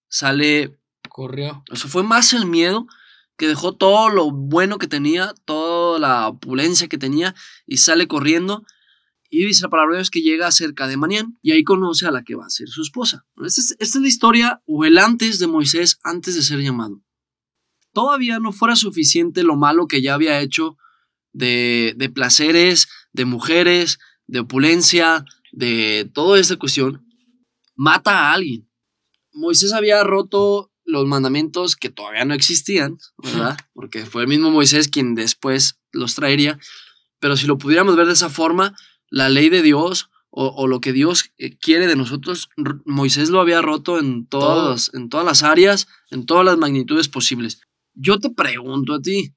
Sale... 0.08 0.78
Corrió. 1.10 1.64
Eso 1.72 1.88
fue 1.88 2.04
más 2.04 2.34
el 2.34 2.46
miedo 2.46 2.88
que 3.38 3.48
dejó 3.48 3.74
todo 3.74 4.10
lo 4.10 4.32
bueno 4.32 4.78
que 4.78 4.88
tenía, 4.88 5.34
toda 5.46 6.00
la 6.00 6.28
opulencia 6.28 6.88
que 6.88 6.98
tenía 6.98 7.36
y 7.66 7.78
sale 7.78 8.08
corriendo 8.08 8.66
y 9.30 9.46
dice 9.46 9.64
la 9.64 9.70
palabra 9.70 9.94
de 9.94 10.00
Dios 10.00 10.10
que 10.10 10.22
llega 10.22 10.52
cerca 10.52 10.88
de 10.88 10.98
Manián 10.98 11.38
y 11.42 11.52
ahí 11.52 11.64
conoce 11.64 12.08
a 12.08 12.12
la 12.12 12.24
que 12.24 12.36
va 12.36 12.46
a 12.46 12.50
ser 12.50 12.68
su 12.70 12.82
esposa. 12.82 13.26
Esta 13.44 13.76
es, 13.80 13.96
la 13.96 14.08
historia 14.08 14.62
o 14.66 14.86
el 14.86 14.98
antes 14.98 15.40
de 15.40 15.48
Moisés, 15.48 16.00
antes 16.04 16.36
de 16.36 16.42
ser 16.42 16.60
llamado. 16.60 17.02
Todavía 17.94 18.40
no 18.40 18.52
fuera 18.54 18.76
suficiente 18.76 19.44
lo 19.44 19.56
malo 19.56 19.88
que 19.88 20.02
ya 20.02 20.14
había 20.14 20.40
hecho 20.40 20.78
de, 21.34 21.94
de 21.98 22.10
placeres, 22.10 22.88
de 23.12 23.26
mujeres, 23.26 24.00
de 24.28 24.40
opulencia, 24.40 25.26
de 25.52 26.10
toda 26.14 26.40
esta 26.40 26.58
cuestión. 26.58 27.06
Mata 27.76 28.30
a 28.30 28.34
alguien. 28.34 28.70
Moisés 29.34 29.74
había 29.74 30.04
roto 30.04 30.72
los 30.88 31.06
mandamientos 31.06 31.76
que 31.76 31.90
todavía 31.90 32.26
no 32.26 32.34
existían, 32.34 32.98
¿verdad? 33.18 33.58
Porque 33.74 34.06
fue 34.06 34.24
el 34.24 34.30
mismo 34.30 34.50
Moisés 34.50 34.88
quien 34.88 35.16
después 35.16 35.80
los 35.92 36.16
traería. 36.16 36.58
Pero 37.20 37.36
si 37.36 37.46
lo 37.46 37.58
pudiéramos 37.58 37.96
ver 37.96 38.08
de 38.08 38.14
esa 38.14 38.30
forma, 38.30 38.76
la 39.10 39.30
ley 39.30 39.50
de 39.50 39.62
Dios 39.62 40.10
o, 40.30 40.68
lo 40.68 40.82
que 40.82 40.94
Dios 40.94 41.32
eh, 41.40 41.58
quiere 41.58 41.88
de 41.88 41.96
nosotros, 41.96 42.50
Moisés 42.86 43.30
lo 43.30 43.42
había 43.42 43.60
roto 43.64 43.98
en, 43.98 44.28
todas, 44.28 44.92
en 44.94 45.10
todas 45.10 45.26
las 45.26 45.42
áreas, 45.42 45.88
en 46.12 46.28
todas 46.28 46.46
las 46.46 46.58
magnitudes 46.58 47.08
posibles. 47.08 47.62
Yo 47.96 48.20
te 48.20 48.30
pregunto 48.30 48.94
a 48.94 49.02
ti, 49.02 49.34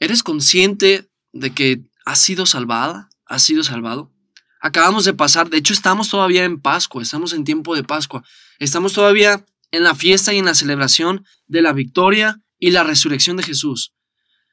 ¿Eres 0.00 0.22
consciente 0.22 1.10
de 1.32 1.52
que 1.52 1.82
has 2.04 2.20
sido 2.20 2.46
salvada? 2.46 3.10
¿Has 3.26 3.42
sido 3.42 3.64
salvado? 3.64 4.12
Acabamos 4.60 5.04
de 5.04 5.12
pasar, 5.12 5.50
de 5.50 5.58
hecho 5.58 5.72
estamos 5.72 6.08
todavía 6.08 6.44
en 6.44 6.60
Pascua, 6.60 7.02
estamos 7.02 7.32
en 7.32 7.44
tiempo 7.44 7.74
de 7.74 7.84
Pascua, 7.84 8.24
estamos 8.58 8.92
todavía 8.92 9.44
en 9.70 9.84
la 9.84 9.94
fiesta 9.94 10.32
y 10.32 10.38
en 10.38 10.46
la 10.46 10.54
celebración 10.54 11.24
de 11.46 11.62
la 11.62 11.72
victoria 11.72 12.40
y 12.58 12.70
la 12.70 12.82
resurrección 12.82 13.36
de 13.36 13.44
Jesús. 13.44 13.92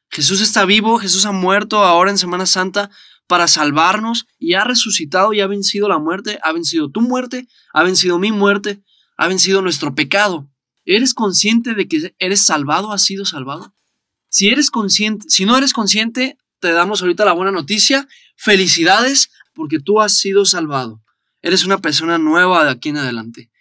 Jesús 0.10 0.42
está 0.42 0.66
vivo, 0.66 1.00
Jesús 1.00 1.26
ha 1.26 1.32
muerto 1.32 1.84
ahora 1.84 2.12
en 2.12 2.18
Semana 2.18 2.46
Santa 2.46 2.92
para 3.28 3.48
salvarnos 3.48 4.28
y 4.38 4.54
ha 4.54 4.64
resucitado 4.64 5.34
y 5.34 5.42
ha 5.42 5.48
vencido 5.48 5.90
la 5.90 6.00
muerte, 6.00 6.40
ha 6.44 6.52
vencido 6.52 6.90
tu 6.90 7.02
muerte, 7.02 7.48
ha 7.74 7.84
vencido 7.84 8.20
mi 8.20 8.32
muerte, 8.32 8.84
ha 9.18 9.28
vencido 9.28 9.62
nuestro 9.62 9.96
pecado. 9.96 10.50
¿Eres 10.86 11.14
consciente 11.14 11.74
de 11.74 11.88
que 11.88 12.14
eres 12.20 12.42
salvado, 12.42 12.92
has 12.92 13.04
sido 13.04 13.26
salvado? 13.26 13.74
Si 14.30 14.50
eres 14.50 14.70
consciente, 14.70 15.26
si 15.30 15.46
no 15.46 15.58
eres 15.58 15.74
consciente, 15.74 16.38
te 16.60 16.72
damos 16.72 17.02
ahorita 17.02 17.26
la 17.26 17.34
buena 17.34 17.52
noticia. 17.52 18.08
Felicidades 18.36 19.32
porque 19.54 19.80
tú 19.80 20.02
has 20.02 20.18
sido 20.18 20.46
salvado. 20.46 21.02
Eres 21.42 21.66
una 21.66 21.80
persona 21.80 22.18
nueva 22.18 22.66
de 22.66 22.72
aquí 22.72 22.90
en 22.90 22.98
adelante. 22.98 23.52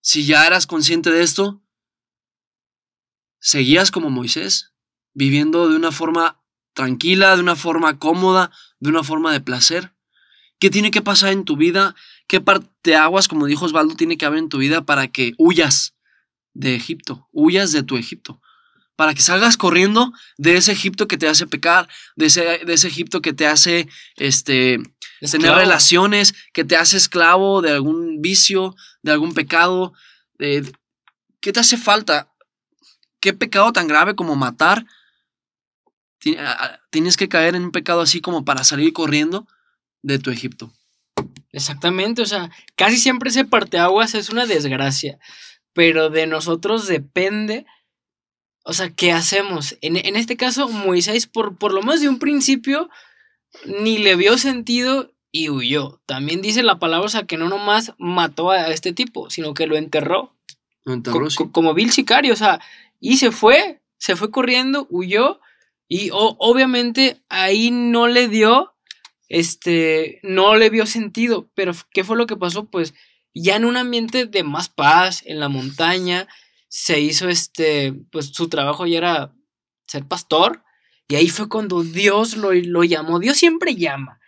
Si 0.00 0.24
ya 0.24 0.46
eras 0.46 0.66
consciente 0.66 1.10
de 1.10 1.22
esto, 1.22 1.62
seguías 3.38 3.90
como 3.90 4.10
Moisés, 4.10 4.72
viviendo 5.12 5.68
de 5.68 5.76
una 5.76 5.92
forma 5.92 6.42
tranquila, 6.72 7.36
de 7.36 7.42
una 7.42 7.56
forma 7.56 7.98
cómoda, 7.98 8.50
de 8.82 8.90
una 8.90 9.04
forma 9.04 9.32
de 9.32 9.40
placer. 9.40 9.92
¿Qué 10.58 10.68
tiene 10.68 10.90
que 10.90 11.02
pasar 11.02 11.32
en 11.32 11.44
tu 11.44 11.56
vida? 11.56 11.94
¿Qué 12.26 12.40
parte 12.40 12.96
aguas, 12.96 13.28
como 13.28 13.46
dijo 13.46 13.64
Osvaldo, 13.64 13.94
tiene 13.94 14.18
que 14.18 14.26
haber 14.26 14.40
en 14.40 14.48
tu 14.48 14.58
vida 14.58 14.82
para 14.82 15.06
que 15.06 15.34
huyas 15.38 15.94
de 16.52 16.74
Egipto, 16.74 17.28
huyas 17.30 17.70
de 17.70 17.84
tu 17.84 17.96
Egipto? 17.96 18.40
Para 18.96 19.14
que 19.14 19.22
salgas 19.22 19.56
corriendo 19.56 20.12
de 20.36 20.56
ese 20.56 20.72
Egipto 20.72 21.06
que 21.06 21.16
te 21.16 21.28
hace 21.28 21.46
pecar, 21.46 21.88
de 22.16 22.26
ese, 22.26 22.60
de 22.66 22.72
ese 22.72 22.88
Egipto 22.88 23.22
que 23.22 23.32
te 23.32 23.46
hace 23.46 23.88
este, 24.16 24.80
tener 25.30 25.54
relaciones, 25.54 26.34
que 26.52 26.64
te 26.64 26.76
hace 26.76 26.96
esclavo 26.96 27.62
de 27.62 27.70
algún 27.70 28.20
vicio, 28.20 28.74
de 29.02 29.12
algún 29.12 29.32
pecado. 29.32 29.92
¿Qué 30.38 31.52
te 31.52 31.60
hace 31.60 31.76
falta? 31.76 32.32
¿Qué 33.20 33.32
pecado 33.32 33.72
tan 33.72 33.86
grave 33.86 34.16
como 34.16 34.34
matar? 34.34 34.84
Tienes 36.90 37.16
que 37.16 37.28
caer 37.28 37.54
en 37.54 37.64
un 37.64 37.72
pecado 37.72 38.00
así 38.00 38.20
como 38.20 38.44
para 38.44 38.64
salir 38.64 38.92
corriendo 38.92 39.46
de 40.02 40.18
tu 40.18 40.30
Egipto. 40.30 40.72
Exactamente, 41.52 42.22
o 42.22 42.26
sea, 42.26 42.50
casi 42.76 42.96
siempre 42.96 43.30
ese 43.30 43.44
parteaguas 43.44 44.14
es 44.14 44.30
una 44.30 44.46
desgracia, 44.46 45.18
pero 45.74 46.08
de 46.08 46.26
nosotros 46.26 46.86
depende, 46.86 47.66
o 48.64 48.72
sea, 48.72 48.90
¿qué 48.90 49.12
hacemos? 49.12 49.76
En, 49.82 50.16
este 50.16 50.36
caso, 50.38 50.68
Moisés, 50.68 51.26
por, 51.26 51.56
por 51.56 51.74
lo 51.74 51.82
menos 51.82 52.00
de 52.00 52.08
un 52.08 52.18
principio, 52.18 52.88
ni 53.66 53.98
le 53.98 54.16
vio 54.16 54.38
sentido 54.38 55.12
y 55.30 55.50
huyó. 55.50 56.00
También 56.06 56.40
dice 56.40 56.62
la 56.62 56.78
palabra, 56.78 57.06
o 57.06 57.10
sea, 57.10 57.26
que 57.26 57.36
no 57.36 57.50
nomás 57.50 57.92
mató 57.98 58.50
a 58.50 58.68
este 58.68 58.94
tipo, 58.94 59.28
sino 59.28 59.52
que 59.52 59.66
lo 59.66 59.76
enterró. 59.76 60.34
Lo 60.84 60.94
enterró, 60.94 61.28
Como 61.52 61.74
vil 61.74 61.92
sicario, 61.92 62.32
o 62.32 62.36
sea, 62.36 62.60
y 62.98 63.18
se 63.18 63.30
fue, 63.30 63.82
se 63.98 64.16
fue 64.16 64.30
corriendo, 64.30 64.86
huyó, 64.88 65.40
y 65.94 66.08
obviamente 66.10 67.22
ahí 67.28 67.70
no 67.70 68.08
le 68.08 68.26
dio, 68.26 68.72
este, 69.28 70.20
no 70.22 70.56
le 70.56 70.70
vio 70.70 70.86
sentido, 70.86 71.50
pero 71.52 71.74
¿qué 71.90 72.02
fue 72.02 72.16
lo 72.16 72.26
que 72.26 72.34
pasó? 72.34 72.64
Pues 72.64 72.94
ya 73.34 73.56
en 73.56 73.66
un 73.66 73.76
ambiente 73.76 74.24
de 74.24 74.42
más 74.42 74.70
paz, 74.70 75.22
en 75.26 75.38
la 75.38 75.50
montaña, 75.50 76.28
se 76.68 76.98
hizo 76.98 77.28
este, 77.28 77.92
pues 78.10 78.28
su 78.28 78.48
trabajo 78.48 78.86
ya 78.86 78.96
era 78.96 79.34
ser 79.86 80.08
pastor, 80.08 80.64
y 81.08 81.16
ahí 81.16 81.28
fue 81.28 81.50
cuando 81.50 81.82
Dios 81.82 82.38
lo, 82.38 82.54
lo 82.54 82.84
llamó. 82.84 83.18
Dios 83.18 83.36
siempre 83.36 83.74
llama. 83.74 84.18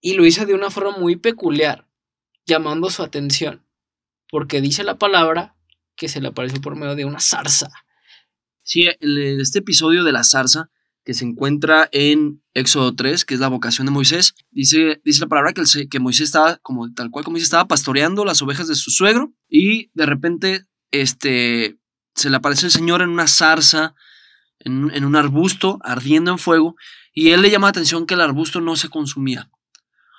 Y 0.00 0.14
lo 0.14 0.26
hizo 0.26 0.44
de 0.44 0.54
una 0.54 0.72
forma 0.72 0.98
muy 0.98 1.14
peculiar, 1.14 1.86
llamando 2.46 2.90
su 2.90 3.04
atención, 3.04 3.64
porque 4.28 4.60
dice 4.60 4.82
la 4.82 4.98
palabra 4.98 5.54
que 5.94 6.08
se 6.08 6.20
le 6.20 6.26
apareció 6.26 6.60
por 6.60 6.74
medio 6.74 6.96
de 6.96 7.04
una 7.04 7.20
zarza. 7.20 7.70
Sí, 8.68 8.86
este 9.00 9.60
episodio 9.60 10.04
de 10.04 10.12
la 10.12 10.24
zarza, 10.24 10.68
que 11.02 11.14
se 11.14 11.24
encuentra 11.24 11.88
en 11.90 12.42
Éxodo 12.52 12.94
3, 12.94 13.24
que 13.24 13.32
es 13.32 13.40
la 13.40 13.48
vocación 13.48 13.86
de 13.86 13.92
Moisés, 13.92 14.34
dice, 14.50 15.00
dice 15.06 15.20
la 15.22 15.26
palabra 15.26 15.54
que, 15.54 15.88
que 15.88 15.98
Moisés 16.00 16.26
estaba, 16.26 16.58
como 16.58 16.92
tal 16.92 17.10
cual 17.10 17.24
como 17.24 17.36
dice, 17.36 17.44
estaba 17.44 17.66
pastoreando 17.66 18.26
las 18.26 18.42
ovejas 18.42 18.68
de 18.68 18.74
su 18.74 18.90
suegro 18.90 19.32
y 19.48 19.90
de 19.94 20.04
repente 20.04 20.66
este, 20.90 21.78
se 22.14 22.28
le 22.28 22.36
aparece 22.36 22.66
el 22.66 22.70
Señor 22.70 23.00
en 23.00 23.08
una 23.08 23.26
zarza, 23.26 23.94
en, 24.58 24.90
en 24.92 25.06
un 25.06 25.16
arbusto 25.16 25.78
ardiendo 25.82 26.30
en 26.30 26.38
fuego, 26.38 26.76
y 27.14 27.30
él 27.30 27.40
le 27.40 27.50
llama 27.50 27.68
la 27.68 27.70
atención 27.70 28.04
que 28.04 28.12
el 28.12 28.20
arbusto 28.20 28.60
no 28.60 28.76
se 28.76 28.90
consumía. 28.90 29.50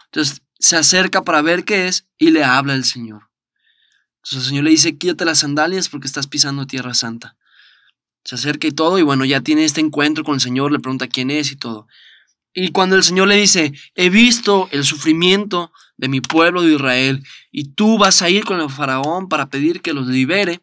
Entonces 0.06 0.41
se 0.58 0.75
acerca 0.75 1.24
para 1.24 1.44
ver 1.44 1.65
qué 1.65 1.88
es 1.88 2.08
y 2.18 2.32
le 2.32 2.44
habla 2.44 2.74
el 2.74 2.84
Señor. 2.84 3.29
Entonces 4.24 4.39
el 4.39 4.50
Señor 4.50 4.63
le 4.63 4.72
dice, 4.72 4.98
quítate 4.98 5.24
las 5.24 5.38
sandalias 5.38 5.88
porque 5.88 6.08
estás 6.08 6.25
pisando 6.25 6.65
tierra 6.65 6.96
santa. 6.96 7.38
Se 8.29 8.36
acerca 8.36 8.67
y 8.67 8.71
todo, 8.71 9.00
y 9.00 9.01
bueno, 9.01 9.25
ya 9.25 9.41
tiene 9.41 9.65
este 9.65 9.81
encuentro 9.81 10.24
con 10.24 10.36
el 10.36 10.39
Señor, 10.39 10.71
le 10.71 10.77
pregunta 10.77 11.07
quién 11.07 11.31
es 11.31 11.51
y 11.51 11.55
todo. 11.55 11.88
Y 12.53 12.69
cuando 12.69 12.95
el 12.95 13.01
Señor 13.01 13.27
le 13.27 13.36
dice, 13.38 13.74
he 13.95 14.12
visto 14.12 14.69
el 14.71 14.83
sufrimiento 14.83 15.71
de 15.98 16.09
mi 16.09 16.21
pueblo 16.21 16.62
de 16.62 16.75
Israel, 16.75 17.24
y 17.50 17.74
tú 17.74 17.98
vas 17.98 18.21
a 18.21 18.29
ir 18.29 18.45
con 18.45 18.62
el 18.62 18.69
faraón 18.69 19.29
para 19.29 19.50
pedir 19.50 19.81
que 19.81 19.93
los 19.93 20.05
libere, 20.05 20.62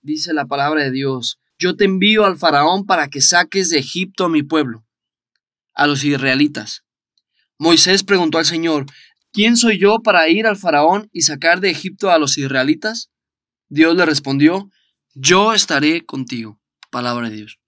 dice 0.00 0.32
la 0.32 0.46
palabra 0.46 0.82
de 0.82 0.90
Dios, 0.90 1.38
yo 1.56 1.76
te 1.76 1.84
envío 1.84 2.24
al 2.24 2.36
faraón 2.36 2.84
para 2.84 3.06
que 3.06 3.20
saques 3.20 3.68
de 3.68 3.78
Egipto 3.78 4.24
a 4.24 4.28
mi 4.28 4.42
pueblo, 4.42 4.84
a 5.74 5.86
los 5.86 6.02
israelitas. 6.02 6.82
Moisés 7.58 8.02
preguntó 8.02 8.38
al 8.38 8.44
Señor, 8.44 8.86
¿quién 9.32 9.56
soy 9.56 9.78
yo 9.78 10.00
para 10.00 10.28
ir 10.28 10.48
al 10.48 10.56
faraón 10.56 11.08
y 11.12 11.20
sacar 11.20 11.60
de 11.60 11.70
Egipto 11.70 12.10
a 12.10 12.18
los 12.18 12.38
israelitas? 12.38 13.12
Dios 13.68 13.94
le 13.94 14.04
respondió, 14.04 14.68
yo 15.14 15.52
estaré 15.52 16.04
contigo. 16.04 16.58
Palabra 16.92 17.30
de 17.30 17.36
Dios. 17.36 17.58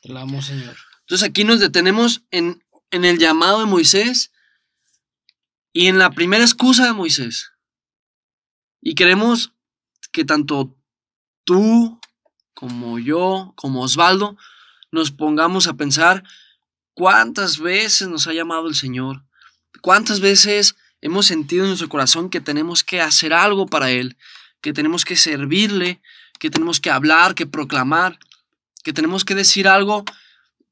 Te 0.00 0.10
la 0.10 0.22
amo, 0.22 0.40
Señor. 0.40 0.76
Entonces 1.00 1.28
aquí 1.28 1.44
nos 1.44 1.60
detenemos 1.60 2.22
en, 2.30 2.64
en 2.90 3.04
el 3.04 3.18
llamado 3.18 3.58
de 3.60 3.66
Moisés 3.66 4.32
y 5.72 5.88
en 5.88 5.98
la 5.98 6.12
primera 6.12 6.44
excusa 6.44 6.86
de 6.86 6.92
Moisés. 6.92 7.50
Y 8.80 8.94
queremos 8.94 9.52
que 10.12 10.24
tanto 10.24 10.78
tú 11.44 12.00
como 12.54 12.98
yo, 12.98 13.52
como 13.56 13.82
Osvaldo, 13.82 14.38
nos 14.92 15.10
pongamos 15.10 15.66
a 15.66 15.74
pensar 15.74 16.22
cuántas 16.94 17.58
veces 17.58 18.06
nos 18.06 18.28
ha 18.28 18.32
llamado 18.32 18.68
el 18.68 18.74
Señor, 18.76 19.24
¿Cuántas 19.80 20.20
veces 20.20 20.76
hemos 21.00 21.26
sentido 21.26 21.64
en 21.64 21.70
nuestro 21.70 21.88
corazón 21.88 22.28
que 22.28 22.40
tenemos 22.40 22.84
que 22.84 23.00
hacer 23.00 23.32
algo 23.32 23.66
para 23.66 23.90
Él, 23.90 24.16
que 24.60 24.72
tenemos 24.72 25.04
que 25.04 25.16
servirle, 25.16 26.02
que 26.38 26.50
tenemos 26.50 26.80
que 26.80 26.90
hablar, 26.90 27.34
que 27.34 27.46
proclamar, 27.46 28.18
que 28.82 28.92
tenemos 28.92 29.24
que 29.24 29.34
decir 29.34 29.68
algo 29.68 30.04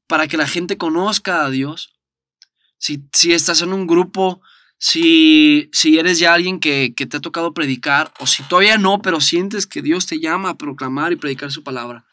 para 0.07 0.27
que 0.27 0.37
la 0.37 0.47
gente 0.47 0.77
conozca 0.77 1.45
a 1.45 1.49
Dios? 1.49 1.93
Si, 2.77 3.03
si 3.13 3.33
estás 3.33 3.61
en 3.61 3.73
un 3.73 3.87
grupo, 3.87 4.41
si, 4.77 5.69
si 5.73 5.99
eres 5.99 6.19
ya 6.19 6.33
alguien 6.33 6.59
que, 6.59 6.93
que 6.95 7.05
te 7.05 7.17
ha 7.17 7.21
tocado 7.21 7.53
predicar, 7.53 8.13
o 8.19 8.27
si 8.27 8.43
todavía 8.43 8.77
no, 8.77 9.01
pero 9.01 9.21
sientes 9.21 9.67
que 9.67 9.81
Dios 9.81 10.05
te 10.05 10.19
llama 10.19 10.49
a 10.49 10.57
proclamar 10.57 11.11
y 11.11 11.17
predicar 11.17 11.51
su 11.51 11.63
palabra. 11.63 12.05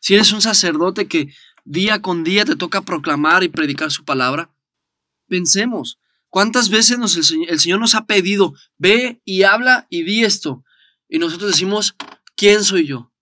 Si 0.00 0.14
eres 0.14 0.32
un 0.32 0.40
sacerdote 0.40 1.08
que 1.08 1.32
día 1.64 2.02
con 2.02 2.24
día 2.24 2.44
te 2.44 2.56
toca 2.56 2.82
proclamar 2.82 3.42
y 3.44 3.48
predicar 3.48 3.90
su 3.90 4.04
palabra, 4.04 4.50
pensemos, 5.28 6.00
¿Cuántas 6.30 6.70
veces 6.70 6.96
nos 6.96 7.16
el, 7.16 7.58
Señor 7.60 7.80
nos 7.80 7.96
ha 7.96 8.06
pedido, 8.06 8.54
ve 8.78 9.20
y 9.24 9.42
habla 9.42 9.88
y 9.90 10.04
di 10.04 10.24
esto? 10.24 10.64
Y 11.08 11.18
nosotros 11.18 11.50
decimos, 11.50 11.96
¿quién 12.36 12.62
soy 12.62 12.86
yo? 12.86 13.12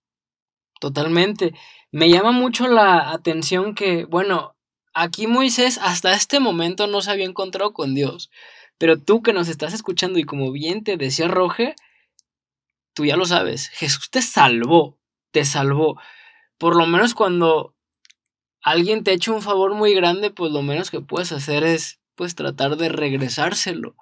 Totalmente. 0.79 1.55
Me 1.91 2.09
llama 2.09 2.31
mucho 2.31 2.67
la 2.67 3.11
atención 3.11 3.73
que, 3.73 4.05
bueno, 4.05 4.55
aquí 4.93 5.25
Moisés 5.25 5.79
hasta 5.81 6.13
este 6.13 6.39
momento 6.39 6.85
no 6.87 7.01
se 7.01 7.09
había 7.11 7.25
encontrado 7.25 7.73
con 7.73 7.95
Dios. 7.95 8.29
Pero 8.77 8.99
tú 8.99 9.23
que 9.23 9.33
nos 9.33 9.47
estás 9.47 9.73
escuchando 9.73 10.19
y 10.19 10.23
como 10.23 10.51
bien 10.51 10.83
te 10.83 10.97
decía 10.97 11.27
Roge, 11.27 11.75
tú 12.93 13.05
ya 13.05 13.17
lo 13.17 13.25
sabes, 13.25 13.69
Jesús 13.69 14.09
te 14.11 14.21
salvó, 14.21 14.99
te 15.31 15.45
salvó. 15.45 15.99
Por 16.57 16.75
lo 16.75 16.85
menos 16.85 17.15
cuando 17.15 17.75
alguien 18.61 19.03
te 19.03 19.11
ha 19.11 19.15
hecho 19.15 19.33
un 19.33 19.41
favor 19.41 19.73
muy 19.73 19.95
grande, 19.95 20.31
pues 20.31 20.51
lo 20.51 20.61
menos 20.61 20.91
que 20.91 21.01
puedes 21.01 21.31
hacer 21.31 21.63
es 21.63 21.99
pues 22.15 22.35
tratar 22.35 22.77
de 22.77 22.89
regresárselo. 22.89 23.95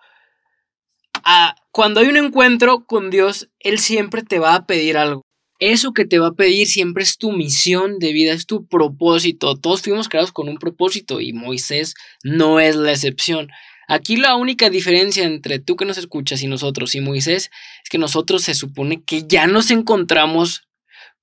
Ah, 1.24 1.56
cuando 1.72 2.00
hay 2.02 2.08
un 2.08 2.18
encuentro 2.18 2.86
con 2.86 3.10
Dios, 3.12 3.50
Él 3.60 3.80
siempre 3.80 4.24
te 4.24 4.40
va 4.40 4.56
a 4.56 4.66
pedir 4.66 4.98
algo. 4.98 5.27
Eso 5.60 5.92
que 5.94 6.06
te 6.06 6.20
va 6.20 6.28
a 6.28 6.34
pedir 6.34 6.68
siempre 6.68 7.04
es 7.04 7.18
tu 7.18 7.32
misión 7.32 7.98
de 7.98 8.14
vida, 8.14 8.34
es 8.34 8.46
tu 8.46 8.68
propósito. 8.68 9.56
Todos 9.58 9.82
fuimos 9.82 10.08
creados 10.08 10.32
con 10.32 10.50
un 10.50 10.58
propósito 10.58 11.20
y 11.20 11.34
Moisés 11.34 11.96
no 12.24 12.60
es 12.60 12.76
la 12.76 12.92
excepción. 12.92 13.50
Aquí 13.88 14.18
la 14.18 14.36
única 14.36 14.70
diferencia 14.70 15.24
entre 15.24 15.60
tú 15.60 15.76
que 15.76 15.86
nos 15.86 15.98
escuchas 15.98 16.44
y 16.44 16.48
nosotros 16.48 16.94
y 16.94 17.02
Moisés 17.02 17.50
es 17.84 17.90
que 17.90 17.98
nosotros 17.98 18.44
se 18.44 18.54
supone 18.54 19.02
que 19.02 19.26
ya 19.26 19.48
nos 19.48 19.72
encontramos 19.72 20.68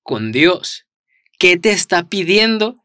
con 0.03 0.31
Dios. 0.31 0.85
¿Qué 1.39 1.57
te 1.57 1.71
está 1.71 2.09
pidiendo? 2.09 2.75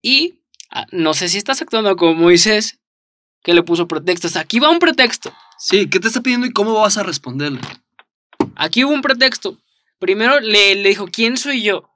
Y 0.00 0.40
ah, 0.70 0.86
no 0.92 1.12
sé 1.12 1.28
si 1.28 1.38
estás 1.38 1.60
actuando 1.60 1.94
como 1.96 2.14
Moisés, 2.14 2.78
que 3.42 3.52
le 3.52 3.62
puso 3.62 3.86
pretextos. 3.86 4.36
Aquí 4.36 4.60
va 4.60 4.70
un 4.70 4.78
pretexto. 4.78 5.34
Sí, 5.58 5.88
¿qué 5.88 6.00
te 6.00 6.08
está 6.08 6.22
pidiendo 6.22 6.46
y 6.46 6.52
cómo 6.52 6.72
vas 6.74 6.96
a 6.96 7.02
responderle? 7.02 7.60
Aquí 8.56 8.84
hubo 8.84 8.94
un 8.94 9.02
pretexto. 9.02 9.58
Primero 9.98 10.40
le, 10.40 10.74
le 10.74 10.88
dijo, 10.88 11.06
¿quién 11.10 11.36
soy 11.36 11.62
yo? 11.62 11.90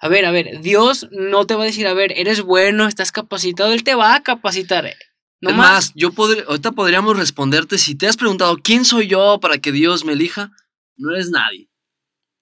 A 0.00 0.08
ver, 0.08 0.24
a 0.24 0.30
ver, 0.30 0.60
Dios 0.60 1.08
no 1.10 1.46
te 1.46 1.54
va 1.54 1.64
a 1.64 1.66
decir, 1.66 1.86
a 1.86 1.94
ver, 1.94 2.12
eres 2.16 2.42
bueno, 2.42 2.86
estás 2.86 3.12
capacitado, 3.12 3.72
Él 3.72 3.84
te 3.84 3.94
va 3.94 4.14
a 4.14 4.22
capacitar. 4.22 4.84
No 5.40 5.50
es 5.50 5.56
más. 5.56 5.68
más, 5.68 5.92
yo 5.94 6.12
podré, 6.12 6.44
ahorita 6.46 6.72
podríamos 6.72 7.16
responderte 7.16 7.78
si 7.78 7.94
te 7.94 8.06
has 8.06 8.16
preguntado 8.16 8.58
quién 8.58 8.84
soy 8.84 9.08
yo 9.08 9.38
para 9.40 9.58
que 9.58 9.72
Dios 9.72 10.04
me 10.04 10.12
elija, 10.14 10.52
no 10.96 11.12
eres 11.12 11.30
nadie. 11.30 11.70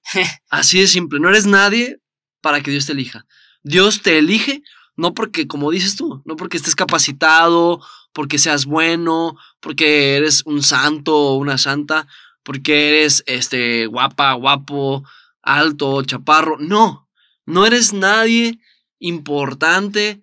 Así 0.48 0.80
de 0.80 0.86
simple, 0.86 1.18
no 1.20 1.28
eres 1.28 1.46
nadie 1.46 2.00
para 2.40 2.60
que 2.60 2.70
Dios 2.70 2.86
te 2.86 2.92
elija. 2.92 3.26
Dios 3.62 4.02
te 4.02 4.18
elige 4.18 4.62
no 4.98 5.14
porque, 5.14 5.46
como 5.46 5.70
dices 5.70 5.94
tú, 5.94 6.22
no 6.24 6.34
porque 6.34 6.56
estés 6.56 6.74
capacitado, 6.74 7.80
porque 8.12 8.36
seas 8.36 8.66
bueno, 8.66 9.36
porque 9.60 10.16
eres 10.16 10.42
un 10.44 10.60
santo 10.60 11.16
o 11.16 11.36
una 11.36 11.56
santa, 11.56 12.08
porque 12.48 12.88
eres 13.00 13.22
este 13.26 13.84
guapa, 13.84 14.32
guapo, 14.32 15.04
alto, 15.42 16.02
chaparro. 16.02 16.56
No, 16.58 17.06
no 17.44 17.66
eres 17.66 17.92
nadie 17.92 18.58
importante 19.00 20.22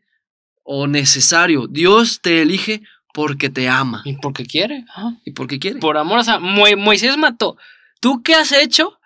o 0.64 0.88
necesario. 0.88 1.68
Dios 1.68 2.22
te 2.22 2.42
elige 2.42 2.82
porque 3.14 3.50
te 3.52 3.70
ama 3.70 4.02
¿Y 4.06 4.14
por 4.14 4.34
qué 4.34 4.44
quiere? 4.48 4.86
Ajá. 4.90 5.14
y 5.24 5.32
porque 5.34 5.60
quiere. 5.60 5.80
Por 5.80 5.98
amor, 6.00 6.18
o 6.18 6.24
sea, 6.24 6.40
Mo- 6.40 6.66
Moisés 6.78 7.16
mató. 7.16 7.58
¿Tú 8.02 8.24
qué 8.24 8.34
has 8.34 8.52
hecho 8.52 9.00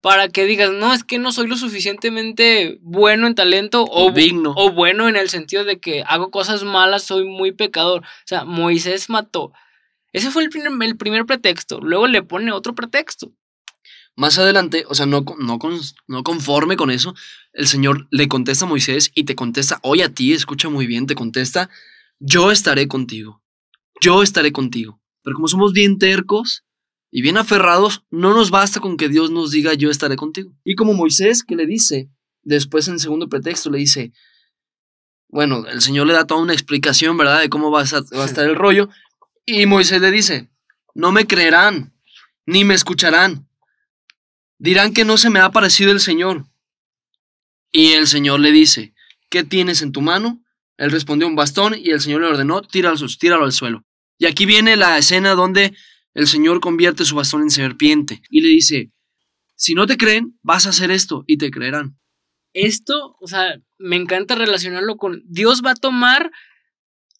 para 0.00 0.28
que 0.28 0.46
digas, 0.46 0.70
no, 0.72 0.94
es 0.94 1.04
que 1.04 1.18
no 1.18 1.32
soy 1.32 1.46
lo 1.46 1.56
suficientemente 1.58 2.78
bueno 2.80 3.26
en 3.26 3.34
talento 3.34 3.82
o, 3.84 4.06
O 4.08 4.10
digno. 4.10 4.54
o 4.56 4.70
bueno 4.70 5.06
en 5.06 5.16
el 5.16 5.28
sentido 5.28 5.64
de 5.64 5.80
que 5.80 6.02
hago 6.06 6.30
cosas 6.30 6.62
malas, 6.64 7.02
soy 7.04 7.24
muy 7.26 7.52
pecador? 7.52 8.00
O 8.02 8.26
sea, 8.26 8.44
Moisés 8.46 9.10
mató. 9.10 9.52
Ese 10.14 10.30
fue 10.30 10.44
el 10.44 10.48
primer, 10.48 10.72
el 10.88 10.96
primer 10.96 11.26
pretexto. 11.26 11.80
Luego 11.80 12.06
le 12.06 12.22
pone 12.22 12.52
otro 12.52 12.74
pretexto. 12.74 13.32
Más 14.16 14.38
adelante, 14.38 14.84
o 14.88 14.94
sea, 14.94 15.06
no, 15.06 15.24
no, 15.40 15.58
no 16.06 16.22
conforme 16.22 16.76
con 16.76 16.90
eso, 16.92 17.14
el 17.52 17.66
Señor 17.66 18.06
le 18.12 18.28
contesta 18.28 18.64
a 18.64 18.68
Moisés 18.68 19.10
y 19.14 19.24
te 19.24 19.34
contesta 19.34 19.80
hoy 19.82 20.02
a 20.02 20.08
ti, 20.08 20.32
escucha 20.32 20.68
muy 20.68 20.86
bien, 20.86 21.06
te 21.06 21.16
contesta, 21.16 21.68
yo 22.20 22.52
estaré 22.52 22.86
contigo, 22.86 23.42
yo 24.00 24.22
estaré 24.22 24.52
contigo. 24.52 25.00
Pero 25.24 25.34
como 25.34 25.48
somos 25.48 25.72
bien 25.72 25.98
tercos 25.98 26.64
y 27.10 27.22
bien 27.22 27.36
aferrados, 27.38 28.04
no 28.10 28.34
nos 28.34 28.50
basta 28.50 28.78
con 28.78 28.96
que 28.96 29.08
Dios 29.08 29.32
nos 29.32 29.50
diga 29.50 29.74
yo 29.74 29.90
estaré 29.90 30.14
contigo. 30.14 30.52
Y 30.62 30.76
como 30.76 30.94
Moisés, 30.94 31.42
que 31.42 31.56
le 31.56 31.66
dice, 31.66 32.08
después 32.44 32.86
en 32.86 33.00
segundo 33.00 33.28
pretexto, 33.28 33.68
le 33.68 33.78
dice, 33.78 34.12
bueno, 35.28 35.66
el 35.66 35.80
Señor 35.80 36.06
le 36.06 36.12
da 36.12 36.24
toda 36.26 36.40
una 36.40 36.52
explicación, 36.52 37.16
¿verdad?, 37.16 37.40
de 37.40 37.48
cómo 37.48 37.72
va 37.72 37.80
a, 37.80 37.84
estar- 37.84 38.04
va 38.16 38.22
a 38.22 38.26
estar 38.26 38.48
el 38.48 38.54
rollo. 38.54 38.88
Y 39.46 39.66
Moisés 39.66 40.00
le 40.00 40.10
dice, 40.10 40.48
no 40.94 41.12
me 41.12 41.26
creerán, 41.26 41.92
ni 42.46 42.64
me 42.64 42.74
escucharán. 42.74 43.48
Dirán 44.58 44.94
que 44.94 45.04
no 45.04 45.18
se 45.18 45.30
me 45.30 45.40
ha 45.40 45.50
parecido 45.50 45.92
el 45.92 46.00
Señor. 46.00 46.46
Y 47.70 47.92
el 47.92 48.06
Señor 48.06 48.40
le 48.40 48.52
dice, 48.52 48.94
¿qué 49.28 49.44
tienes 49.44 49.82
en 49.82 49.92
tu 49.92 50.00
mano? 50.00 50.42
Él 50.76 50.90
respondió 50.90 51.26
un 51.26 51.36
bastón 51.36 51.74
y 51.76 51.90
el 51.90 52.00
Señor 52.00 52.22
le 52.22 52.28
ordenó, 52.28 52.62
tíralo, 52.62 52.96
tíralo 53.18 53.44
al 53.44 53.52
suelo. 53.52 53.84
Y 54.18 54.26
aquí 54.26 54.46
viene 54.46 54.76
la 54.76 54.96
escena 54.96 55.34
donde 55.34 55.74
el 56.14 56.26
Señor 56.26 56.60
convierte 56.60 57.04
su 57.04 57.16
bastón 57.16 57.42
en 57.42 57.50
serpiente 57.50 58.22
y 58.30 58.40
le 58.40 58.48
dice, 58.48 58.92
si 59.56 59.74
no 59.74 59.86
te 59.86 59.96
creen, 59.96 60.38
vas 60.42 60.66
a 60.66 60.70
hacer 60.70 60.90
esto 60.90 61.24
y 61.26 61.36
te 61.36 61.50
creerán. 61.50 61.98
Esto, 62.52 63.16
o 63.20 63.26
sea, 63.26 63.60
me 63.78 63.96
encanta 63.96 64.36
relacionarlo 64.36 64.96
con 64.96 65.22
Dios 65.26 65.62
va 65.64 65.72
a 65.72 65.76
tomar 65.76 66.30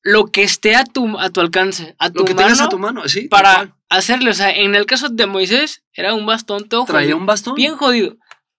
lo 0.04 0.26
que 0.26 0.42
esté 0.44 0.76
a 0.76 0.84
tu, 0.84 1.18
a 1.18 1.30
tu 1.30 1.40
alcance, 1.40 1.96
a 1.98 2.10
tu 2.10 2.20
Lo 2.20 2.24
que 2.26 2.34
mano, 2.34 2.46
tengas 2.46 2.60
a 2.60 2.68
tu 2.68 2.78
mano, 2.78 3.08
sí. 3.08 3.22
para 3.28 3.54
cual. 3.54 3.74
hacerle. 3.88 4.30
O 4.30 4.34
sea, 4.34 4.50
en 4.50 4.74
el 4.76 4.86
caso 4.86 5.08
de 5.08 5.26
Moisés, 5.26 5.82
era 5.94 6.14
un 6.14 6.26
bastón 6.26 6.68
todo 6.68 6.84
Traía 6.84 7.06
jodido, 7.06 7.16
un 7.18 7.26
bastón. 7.26 7.54
bien 7.56 7.74
jodido. 7.76 8.16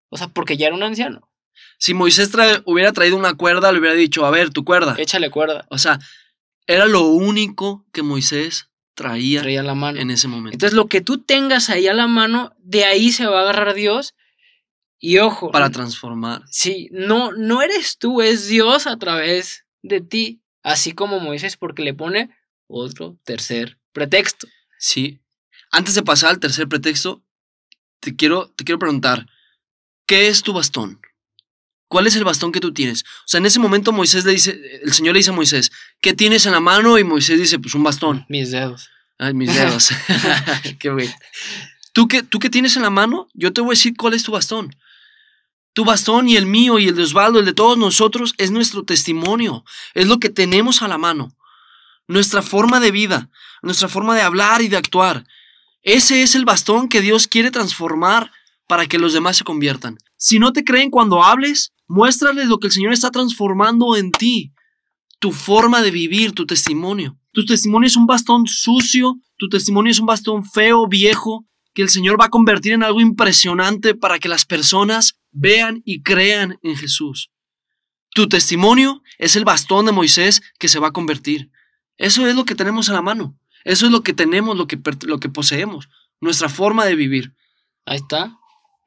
O 0.10 0.18
sea, 0.18 0.28
porque 0.28 0.58
ya 0.58 0.68
era 0.68 0.76
un 0.76 0.84
anciano. 0.84 1.30
Si 1.78 1.94
Moisés 1.94 2.32
trae- 2.32 2.62
hubiera 2.66 2.92
traído 2.94 3.16
una 3.16 3.36
cuerda, 3.36 3.72
le 3.72 3.80
hubiera 3.80 3.96
dicho, 3.96 4.26
a 4.26 4.32
ver, 4.32 4.50
tu 4.50 4.64
cuerda. 4.66 4.96
Échale 4.98 5.30
cuerda. 5.30 5.66
O 5.70 5.78
sea, 5.78 6.00
era 6.68 6.88
lo 6.88 7.04
único 7.04 7.86
que 7.94 8.02
Moisés 8.02 8.70
traía 8.96 9.42
Traía 9.42 9.62
la 9.62 9.76
mano. 9.76 10.00
en 10.00 10.10
ese 10.10 10.28
momento. 10.28 10.56
Entonces, 10.56 10.76
lo 10.76 10.88
que 10.88 11.02
tú 11.02 11.20
tengas 11.20 11.70
ahí 11.70 11.88
a 11.88 11.94
la 11.94 12.08
mano, 12.08 12.54
de 12.60 12.86
ahí 12.86 13.12
se 13.12 13.28
va 13.28 13.40
a 13.40 13.42
agarrar 13.44 13.74
Dios. 13.76 14.16
Y 14.98 15.20
ojo, 15.20 15.52
para 15.52 15.70
transformar. 15.70 16.42
sí, 16.50 16.88
no, 16.92 17.32
no 17.34 17.62
eres 17.62 17.98
tú, 18.00 18.22
es 18.22 18.48
Dios 18.48 18.88
a 18.88 18.98
través 18.98 19.66
de 19.84 20.02
ti. 20.02 20.42
Así 20.66 20.94
como 20.94 21.20
Moisés, 21.20 21.58
porque 21.58 21.84
le 21.84 21.94
pone 21.94 22.32
otro 22.66 23.20
tercer 23.24 23.78
pretexto. 23.94 24.48
Sí. 24.80 25.20
Antes 25.72 25.94
de 25.94 26.02
pasar 26.02 26.32
al 26.32 26.40
tercer 26.40 26.68
pretexto, 26.68 27.24
te 28.00 28.16
quiero, 28.16 28.50
te 28.50 28.64
quiero 28.64 28.80
preguntar, 28.80 29.28
¿qué 30.08 30.28
es 30.28 30.42
tu 30.42 30.54
bastón? 30.54 31.00
¿Cuál 31.88 32.08
es 32.08 32.16
el 32.16 32.24
bastón 32.24 32.52
que 32.52 32.60
tú 32.60 32.74
tienes? 32.74 33.04
O 33.04 33.28
sea, 33.28 33.38
en 33.38 33.46
ese 33.46 33.60
momento 33.60 33.92
Moisés 33.92 34.26
le 34.26 34.32
dice, 34.32 34.60
el 34.82 34.92
Señor 34.92 35.14
le 35.14 35.20
dice 35.20 35.30
a 35.30 35.34
Moisés, 35.34 35.72
¿qué 36.02 36.16
tienes 36.16 36.48
en 36.48 36.54
la 36.54 36.60
mano? 36.60 36.98
Y 36.98 37.04
Moisés 37.04 37.40
dice, 37.40 37.60
pues 37.60 37.76
un 37.76 37.84
bastón. 37.84 38.26
Mis 38.28 38.50
dedos. 38.50 38.90
Ay, 39.20 39.36
mis 39.36 39.54
dedos. 39.54 39.92
qué 40.80 40.90
güey. 40.90 41.14
¿Tú 41.94 42.08
qué, 42.08 42.24
¿Tú 42.24 42.40
qué 42.40 42.50
tienes 42.50 42.76
en 42.76 42.82
la 42.82 42.90
mano? 42.90 43.28
Yo 43.36 43.54
te 43.54 43.62
voy 43.62 43.70
a 43.70 43.78
decir 43.78 43.96
cuál 43.96 44.16
es 44.16 44.24
tu 44.24 44.32
bastón. 44.32 44.76
Tu 45.76 45.84
bastón 45.84 46.30
y 46.30 46.38
el 46.38 46.46
mío 46.46 46.80
y 46.80 46.88
el 46.88 46.96
de 46.96 47.04
Osvaldo, 47.04 47.40
el 47.40 47.46
de 47.46 47.54
todos 47.54 47.78
nosotros, 47.78 48.34
es 48.38 48.50
nuestro 48.50 48.86
testimonio. 48.86 49.66
Es 49.94 50.08
lo 50.08 50.20
que 50.20 50.30
tenemos 50.30 50.82
a 50.82 50.88
la 50.88 50.98
mano. 50.98 51.36
Nuestra 52.08 52.42
forma 52.42 52.80
de 52.80 52.92
vida, 52.92 53.30
nuestra 53.62 53.90
forma 53.90 54.16
de 54.16 54.22
hablar 54.22 54.62
y 54.62 54.70
de 54.70 54.78
actuar. 54.78 55.26
Ese 55.84 56.24
es 56.24 56.34
el 56.34 56.46
bastón 56.46 56.88
que 56.88 57.02
Dios 57.02 57.28
quiere 57.28 57.52
transformar 57.52 58.32
para 58.70 58.86
que 58.86 58.98
los 58.98 59.12
demás 59.12 59.36
se 59.36 59.44
conviertan. 59.44 59.98
Si 60.16 60.40
no 60.40 60.54
te 60.54 60.64
creen 60.64 60.90
cuando 60.90 61.22
hables, 61.22 61.74
muéstrales 61.88 62.48
lo 62.48 62.60
que 62.60 62.68
el 62.68 62.74
Señor 62.74 62.94
está 62.94 63.12
transformando 63.12 63.98
en 63.98 64.14
ti. 64.14 64.54
Tu 65.20 65.34
forma 65.34 65.82
de 65.82 65.92
vivir, 65.92 66.32
tu 66.32 66.46
testimonio. 66.46 67.20
Tu 67.34 67.44
testimonio 67.44 67.88
es 67.88 67.98
un 67.98 68.08
bastón 68.08 68.48
sucio, 68.48 69.18
tu 69.36 69.50
testimonio 69.50 69.92
es 69.92 70.00
un 70.00 70.06
bastón 70.06 70.46
feo, 70.46 70.88
viejo, 70.88 71.46
que 71.74 71.82
el 71.82 71.90
Señor 71.90 72.20
va 72.20 72.28
a 72.28 72.30
convertir 72.30 72.72
en 72.72 72.84
algo 72.84 73.02
impresionante 73.02 73.94
para 73.94 74.20
que 74.20 74.30
las 74.30 74.46
personas 74.46 75.18
vean 75.36 75.82
y 75.86 76.02
crean 76.02 76.58
en 76.64 76.76
Jesús. 76.76 77.30
Tu 78.12 78.28
testimonio 78.30 79.04
es 79.18 79.36
el 79.36 79.44
bastón 79.44 79.86
de 79.86 79.92
Moisés 79.92 80.42
que 80.58 80.70
se 80.70 80.80
va 80.80 80.88
a 80.88 80.94
convertir. 80.94 81.52
Eso 81.98 82.26
es 82.28 82.36
lo 82.36 82.46
que 82.46 82.56
tenemos 82.56 82.90
a 82.90 82.94
la 82.94 83.02
mano. 83.02 83.38
Eso 83.66 83.86
es 83.86 83.92
lo 83.92 84.02
que 84.02 84.14
tenemos, 84.14 84.58
lo 84.58 84.68
que, 84.68 84.80
lo 85.06 85.20
que 85.20 85.30
poseemos. 85.30 85.90
Nuestra 86.22 86.48
forma 86.48 86.86
de 86.86 86.96
vivir. 86.96 87.34
Ahí 87.86 87.98
está. 87.98 88.38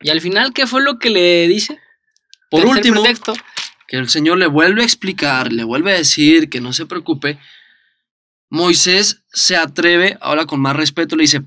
Y 0.01 0.09
al 0.09 0.21
final, 0.21 0.55
¿qué 0.55 0.67
fue 0.67 0.83
lo 0.83 0.99
que 0.99 1.11
le 1.11 1.47
dice? 1.47 1.79
Por 2.51 2.61
Tercer 2.61 2.77
último, 2.77 3.03
pretexto. 3.03 3.35
que 3.87 3.97
el 3.99 4.09
Señor 4.09 4.39
le 4.39 4.47
vuelve 4.47 4.83
a 4.83 4.87
explicar, 4.87 5.53
le 5.53 5.65
vuelve 5.65 5.93
a 5.93 5.99
decir 5.99 6.49
que 6.49 6.61
no 6.61 6.73
se 6.73 6.87
preocupe. 6.87 7.39
Moisés 8.49 9.25
se 9.29 9.57
atreve, 9.57 10.17
ahora 10.23 10.47
con 10.47 10.61
más 10.61 10.75
respeto, 10.75 11.17
le 11.17 11.25
dice, 11.25 11.43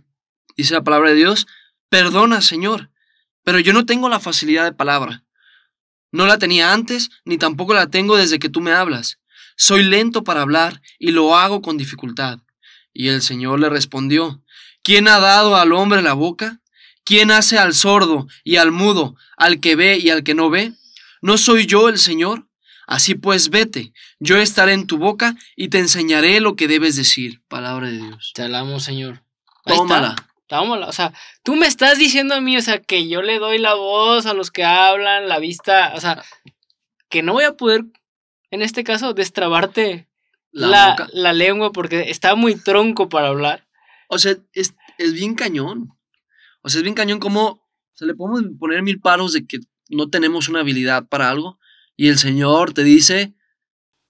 dice 0.55 0.75
la 0.75 0.83
palabra 0.83 1.09
de 1.09 1.15
Dios, 1.15 1.47
perdona, 1.89 2.41
Señor, 2.41 2.90
pero 3.43 3.59
yo 3.59 3.73
no 3.73 3.85
tengo 3.85 4.09
la 4.09 4.19
facilidad 4.19 4.63
de 4.63 4.73
palabra. 4.73 5.23
No 6.11 6.25
la 6.25 6.37
tenía 6.37 6.73
antes, 6.73 7.09
ni 7.25 7.37
tampoco 7.37 7.73
la 7.73 7.87
tengo 7.87 8.17
desde 8.17 8.39
que 8.39 8.49
tú 8.49 8.61
me 8.61 8.71
hablas. 8.71 9.19
Soy 9.55 9.83
lento 9.83 10.23
para 10.23 10.41
hablar 10.41 10.81
y 10.99 11.11
lo 11.11 11.35
hago 11.35 11.61
con 11.61 11.77
dificultad. 11.77 12.39
Y 12.93 13.07
el 13.07 13.21
Señor 13.21 13.59
le 13.59 13.69
respondió, 13.69 14.43
¿quién 14.83 15.07
ha 15.07 15.19
dado 15.19 15.55
al 15.55 15.71
hombre 15.71 16.01
la 16.01 16.13
boca? 16.13 16.59
¿Quién 17.03 17.31
hace 17.31 17.57
al 17.57 17.73
sordo 17.73 18.27
y 18.43 18.57
al 18.57 18.71
mudo, 18.71 19.15
al 19.37 19.59
que 19.59 19.75
ve 19.75 19.97
y 19.97 20.09
al 20.09 20.23
que 20.23 20.35
no 20.35 20.49
ve? 20.49 20.73
¿No 21.21 21.37
soy 21.37 21.65
yo 21.65 21.89
el 21.89 21.97
Señor? 21.97 22.47
Así 22.87 23.15
pues, 23.15 23.49
vete, 23.49 23.93
yo 24.19 24.37
estaré 24.37 24.73
en 24.73 24.85
tu 24.85 24.97
boca 24.97 25.35
y 25.55 25.69
te 25.69 25.79
enseñaré 25.79 26.41
lo 26.41 26.55
que 26.55 26.67
debes 26.67 26.95
decir. 26.95 27.41
Palabra 27.47 27.87
de 27.87 27.97
Dios. 27.97 28.31
Te 28.35 28.43
alamos, 28.43 28.83
Señor. 28.83 29.23
Tómala. 29.65 30.15
O 30.59 30.91
sea, 30.91 31.13
tú 31.43 31.55
me 31.55 31.67
estás 31.67 31.97
diciendo 31.97 32.35
a 32.35 32.41
mí, 32.41 32.57
o 32.57 32.61
sea, 32.61 32.79
que 32.81 33.07
yo 33.07 33.21
le 33.21 33.39
doy 33.39 33.57
la 33.57 33.73
voz 33.75 34.25
a 34.25 34.33
los 34.33 34.51
que 34.51 34.63
hablan, 34.63 35.27
la 35.29 35.39
vista, 35.39 35.93
o 35.95 36.01
sea, 36.01 36.23
que 37.09 37.21
no 37.23 37.33
voy 37.33 37.43
a 37.45 37.53
poder, 37.55 37.83
en 38.51 38.61
este 38.61 38.83
caso, 38.83 39.13
destrabarte 39.13 40.07
La, 40.51 40.67
la, 40.67 41.09
la 41.13 41.33
lengua 41.33 41.71
porque 41.71 42.09
está 42.09 42.35
muy 42.35 42.55
tronco 42.55 43.07
para 43.07 43.27
hablar. 43.29 43.65
O 44.09 44.17
sea, 44.19 44.35
es, 44.53 44.73
es 44.97 45.13
bien 45.13 45.35
cañón. 45.35 45.89
O 46.61 46.69
sea, 46.69 46.79
es 46.79 46.83
bien 46.83 46.95
cañón 46.95 47.19
como 47.19 47.65
se 47.93 48.05
le 48.05 48.13
podemos 48.15 48.43
poner 48.59 48.81
mil 48.83 48.99
paros 48.99 49.31
de 49.33 49.45
que 49.45 49.59
no 49.89 50.09
tenemos 50.09 50.49
una 50.49 50.59
habilidad 50.61 51.07
para 51.07 51.29
algo 51.29 51.57
y 51.95 52.07
el 52.09 52.17
Señor 52.17 52.73
te 52.73 52.83
dice 52.83 53.33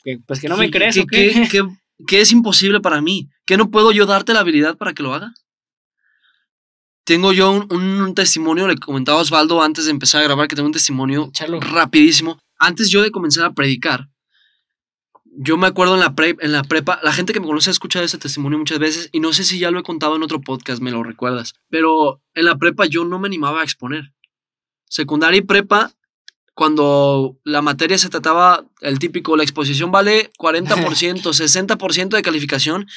Que, 0.04 0.18
pues 0.26 0.40
que 0.40 0.50
no 0.50 0.58
me 0.58 0.66
que- 0.72 0.78
crees, 0.78 0.96
que, 0.96 1.02
¿o 1.02 1.06
qué? 1.08 1.68
que 2.08 2.22
es 2.22 2.32
imposible 2.32 2.80
para 2.80 3.02
mí, 3.02 3.30
que 3.46 3.58
no 3.58 3.70
puedo 3.70 3.92
yo 3.92 4.06
darte 4.08 4.34
la 4.34 4.40
habilidad 4.40 4.76
para 4.78 4.94
que 4.94 5.04
lo 5.04 5.14
haga. 5.14 5.34
Tengo 7.12 7.34
yo 7.34 7.52
un, 7.52 7.68
un 7.74 8.16
testimonio, 8.16 8.70
le 8.70 8.78
comentaba 8.78 9.20
a 9.20 9.22
Osvaldo 9.22 9.62
antes 9.62 9.84
de 9.84 9.92
empezar 9.92 10.22
a 10.22 10.24
grabar 10.24 10.48
que 10.48 10.56
tengo 10.56 10.68
un 10.68 10.72
testimonio 10.72 11.28
Échalo. 11.28 11.60
rapidísimo. 11.60 12.40
Antes 12.58 12.90
yo 12.90 13.02
de 13.02 13.12
comenzar 13.12 13.44
a 13.44 13.52
predicar, 13.52 14.08
yo 15.26 15.58
me 15.58 15.68
acuerdo 15.68 15.96
en 15.96 16.00
la, 16.00 16.16
pre- 16.16 16.38
en 16.40 16.54
la 16.54 16.64
prepa, 16.64 17.02
la 17.04 17.12
gente 17.12 17.34
que 17.34 17.42
me 17.42 17.48
conoce 17.48 17.70
ha 17.70 17.74
escuchado 17.74 18.06
ese 18.06 18.18
testimonio 18.18 18.58
muchas 18.58 18.80
veces 18.80 19.10
y 19.12 19.20
no 19.20 19.34
sé 19.34 19.44
si 19.44 19.60
ya 19.60 19.72
lo 19.72 19.80
he 19.82 19.84
contado 19.84 20.16
en 20.16 20.24
otro 20.24 20.40
podcast, 20.40 20.82
me 20.82 20.90
lo 20.90 21.04
recuerdas, 21.04 21.54
pero 21.70 22.22
en 22.34 22.46
la 22.46 22.56
prepa 22.58 22.86
yo 22.86 23.04
no 23.04 23.20
me 23.20 23.28
animaba 23.28 23.60
a 23.60 23.64
exponer. 23.66 24.14
Secundaria 24.88 25.40
y 25.40 25.42
prepa, 25.42 25.92
cuando 26.54 27.38
la 27.44 27.62
materia 27.62 27.98
se 27.98 28.08
trataba, 28.08 28.64
el 28.80 29.00
típico, 29.00 29.36
la 29.36 29.44
exposición 29.44 29.92
vale 29.92 30.32
40%, 30.40 31.24
60% 31.24 32.08
de 32.16 32.22
calificación, 32.22 32.88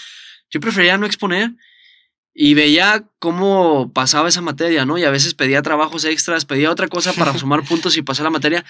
yo 0.51 0.61
prefería 0.61 0.97
no 0.99 1.07
exponer 1.07 1.57
y 2.35 2.55
veía 2.55 3.05
cómo 3.21 3.93
pasaba 3.93 4.29
esa 4.29 4.41
materia, 4.43 4.85
¿no? 4.85 4.99
Y 4.99 5.05
a 5.05 5.11
veces 5.11 5.35
pedía 5.35 5.63
trabajos 5.63 6.05
extras, 6.05 6.45
pedía 6.45 6.73
otra 6.73 6.89
cosa 6.89 7.13
para 7.13 7.33
sumar 7.39 7.65
puntos 7.65 7.97
y 7.97 8.03
pasar 8.03 8.25
la 8.25 8.31
materia. 8.31 8.65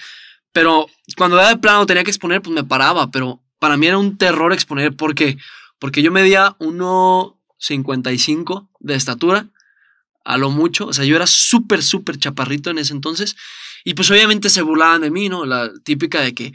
Pero 0.51 0.85
cuando 1.17 1.39
era 1.39 1.49
de 1.49 1.57
plano 1.57 1.87
tenía 1.87 2.03
que 2.03 2.11
exponer, 2.11 2.43
pues 2.43 2.53
me 2.53 2.63
paraba. 2.63 3.09
Pero 3.09 3.41
para 3.59 3.75
mí 3.75 3.87
era 3.87 3.97
un 3.97 4.17
terror 4.17 4.53
exponer. 4.53 4.95
¿Por 4.95 5.15
qué? 5.15 5.39
Porque 5.79 6.03
yo 6.03 6.11
medía 6.11 6.55
1,55 6.59 8.69
de 8.79 8.95
estatura, 8.95 9.47
a 10.23 10.37
lo 10.37 10.51
mucho. 10.51 10.85
O 10.85 10.93
sea, 10.93 11.03
yo 11.03 11.15
era 11.15 11.25
súper, 11.25 11.81
súper 11.81 12.19
chaparrito 12.19 12.69
en 12.69 12.77
ese 12.77 12.93
entonces. 12.93 13.35
Y 13.83 13.95
pues 13.95 14.11
obviamente 14.11 14.51
se 14.51 14.61
burlaban 14.61 15.01
de 15.01 15.09
mí, 15.09 15.27
¿no? 15.27 15.43
La 15.45 15.71
típica 15.83 16.21
de 16.21 16.35
que 16.35 16.53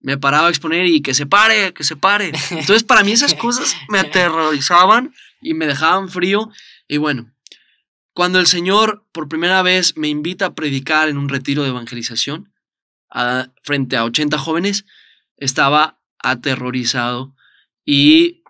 me 0.00 0.18
paraba 0.18 0.46
a 0.46 0.50
exponer 0.50 0.86
y 0.86 1.00
que 1.00 1.14
se 1.14 1.26
pare, 1.26 1.74
que 1.74 1.82
se 1.82 1.96
pare. 1.96 2.30
Entonces 2.50 2.84
para 2.84 3.02
mí 3.02 3.10
esas 3.12 3.34
cosas 3.34 3.74
me 3.88 3.98
aterrorizaban 3.98 5.12
y 5.44 5.54
me 5.54 5.66
dejaban 5.66 6.08
frío. 6.08 6.50
Y 6.88 6.96
bueno, 6.96 7.32
cuando 8.12 8.40
el 8.40 8.46
Señor 8.46 9.06
por 9.12 9.28
primera 9.28 9.62
vez 9.62 9.96
me 9.96 10.08
invita 10.08 10.46
a 10.46 10.54
predicar 10.54 11.08
en 11.08 11.18
un 11.18 11.28
retiro 11.28 11.62
de 11.62 11.68
evangelización 11.68 12.52
frente 13.62 13.96
a 13.96 14.04
80 14.04 14.38
jóvenes, 14.38 14.84
estaba 15.36 16.00
aterrorizado 16.18 17.36
y 17.84 18.42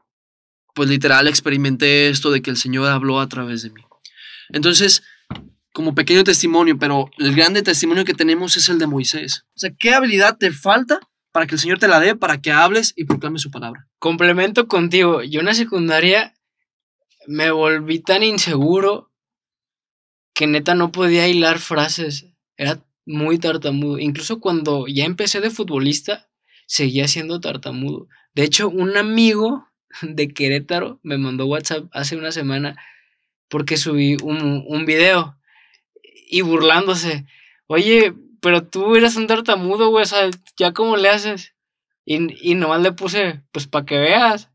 pues 0.74 0.88
literal 0.88 1.28
experimenté 1.28 2.08
esto 2.08 2.30
de 2.30 2.40
que 2.40 2.50
el 2.50 2.56
Señor 2.56 2.88
habló 2.88 3.20
a 3.20 3.28
través 3.28 3.62
de 3.62 3.70
mí. 3.70 3.82
Entonces, 4.50 5.02
como 5.72 5.94
pequeño 5.94 6.24
testimonio, 6.24 6.78
pero 6.78 7.10
el 7.18 7.34
grande 7.34 7.62
testimonio 7.62 8.04
que 8.04 8.14
tenemos 8.14 8.56
es 8.56 8.68
el 8.68 8.78
de 8.78 8.86
Moisés. 8.86 9.44
O 9.54 9.58
sea, 9.58 9.70
¿qué 9.78 9.94
habilidad 9.94 10.36
te 10.38 10.52
falta 10.52 11.00
para 11.32 11.46
que 11.46 11.54
el 11.54 11.60
Señor 11.60 11.78
te 11.78 11.88
la 11.88 12.00
dé, 12.00 12.14
para 12.14 12.40
que 12.40 12.52
hables 12.52 12.92
y 12.96 13.04
proclames 13.04 13.42
su 13.42 13.50
palabra? 13.50 13.88
Complemento 13.98 14.68
contigo. 14.68 15.22
Yo 15.22 15.40
en 15.40 15.46
la 15.46 15.54
secundaria 15.54 16.33
me 17.26 17.50
volví 17.50 18.00
tan 18.00 18.22
inseguro 18.22 19.10
que 20.34 20.46
neta 20.46 20.74
no 20.74 20.92
podía 20.92 21.28
hilar 21.28 21.58
frases. 21.58 22.26
Era 22.56 22.84
muy 23.06 23.38
tartamudo. 23.38 23.98
Incluso 23.98 24.40
cuando 24.40 24.86
ya 24.86 25.04
empecé 25.04 25.40
de 25.40 25.50
futbolista, 25.50 26.28
seguía 26.66 27.08
siendo 27.08 27.40
tartamudo. 27.40 28.08
De 28.34 28.44
hecho, 28.44 28.68
un 28.68 28.96
amigo 28.96 29.68
de 30.02 30.28
Querétaro 30.28 31.00
me 31.02 31.18
mandó 31.18 31.46
WhatsApp 31.46 31.88
hace 31.92 32.16
una 32.16 32.32
semana 32.32 32.76
porque 33.48 33.76
subí 33.76 34.16
un, 34.22 34.64
un 34.66 34.86
video 34.86 35.38
y 36.28 36.40
burlándose. 36.40 37.26
Oye, 37.66 38.14
pero 38.40 38.66
tú 38.66 38.96
eres 38.96 39.16
un 39.16 39.26
tartamudo, 39.26 39.90
güey, 39.90 40.02
o 40.02 40.06
sea, 40.06 40.28
¿ya 40.56 40.72
cómo 40.72 40.96
le 40.96 41.08
haces? 41.08 41.54
Y, 42.04 42.50
y 42.50 42.54
nomás 42.56 42.82
le 42.82 42.92
puse, 42.92 43.42
pues 43.52 43.66
para 43.66 43.86
que 43.86 43.98
veas. 43.98 44.50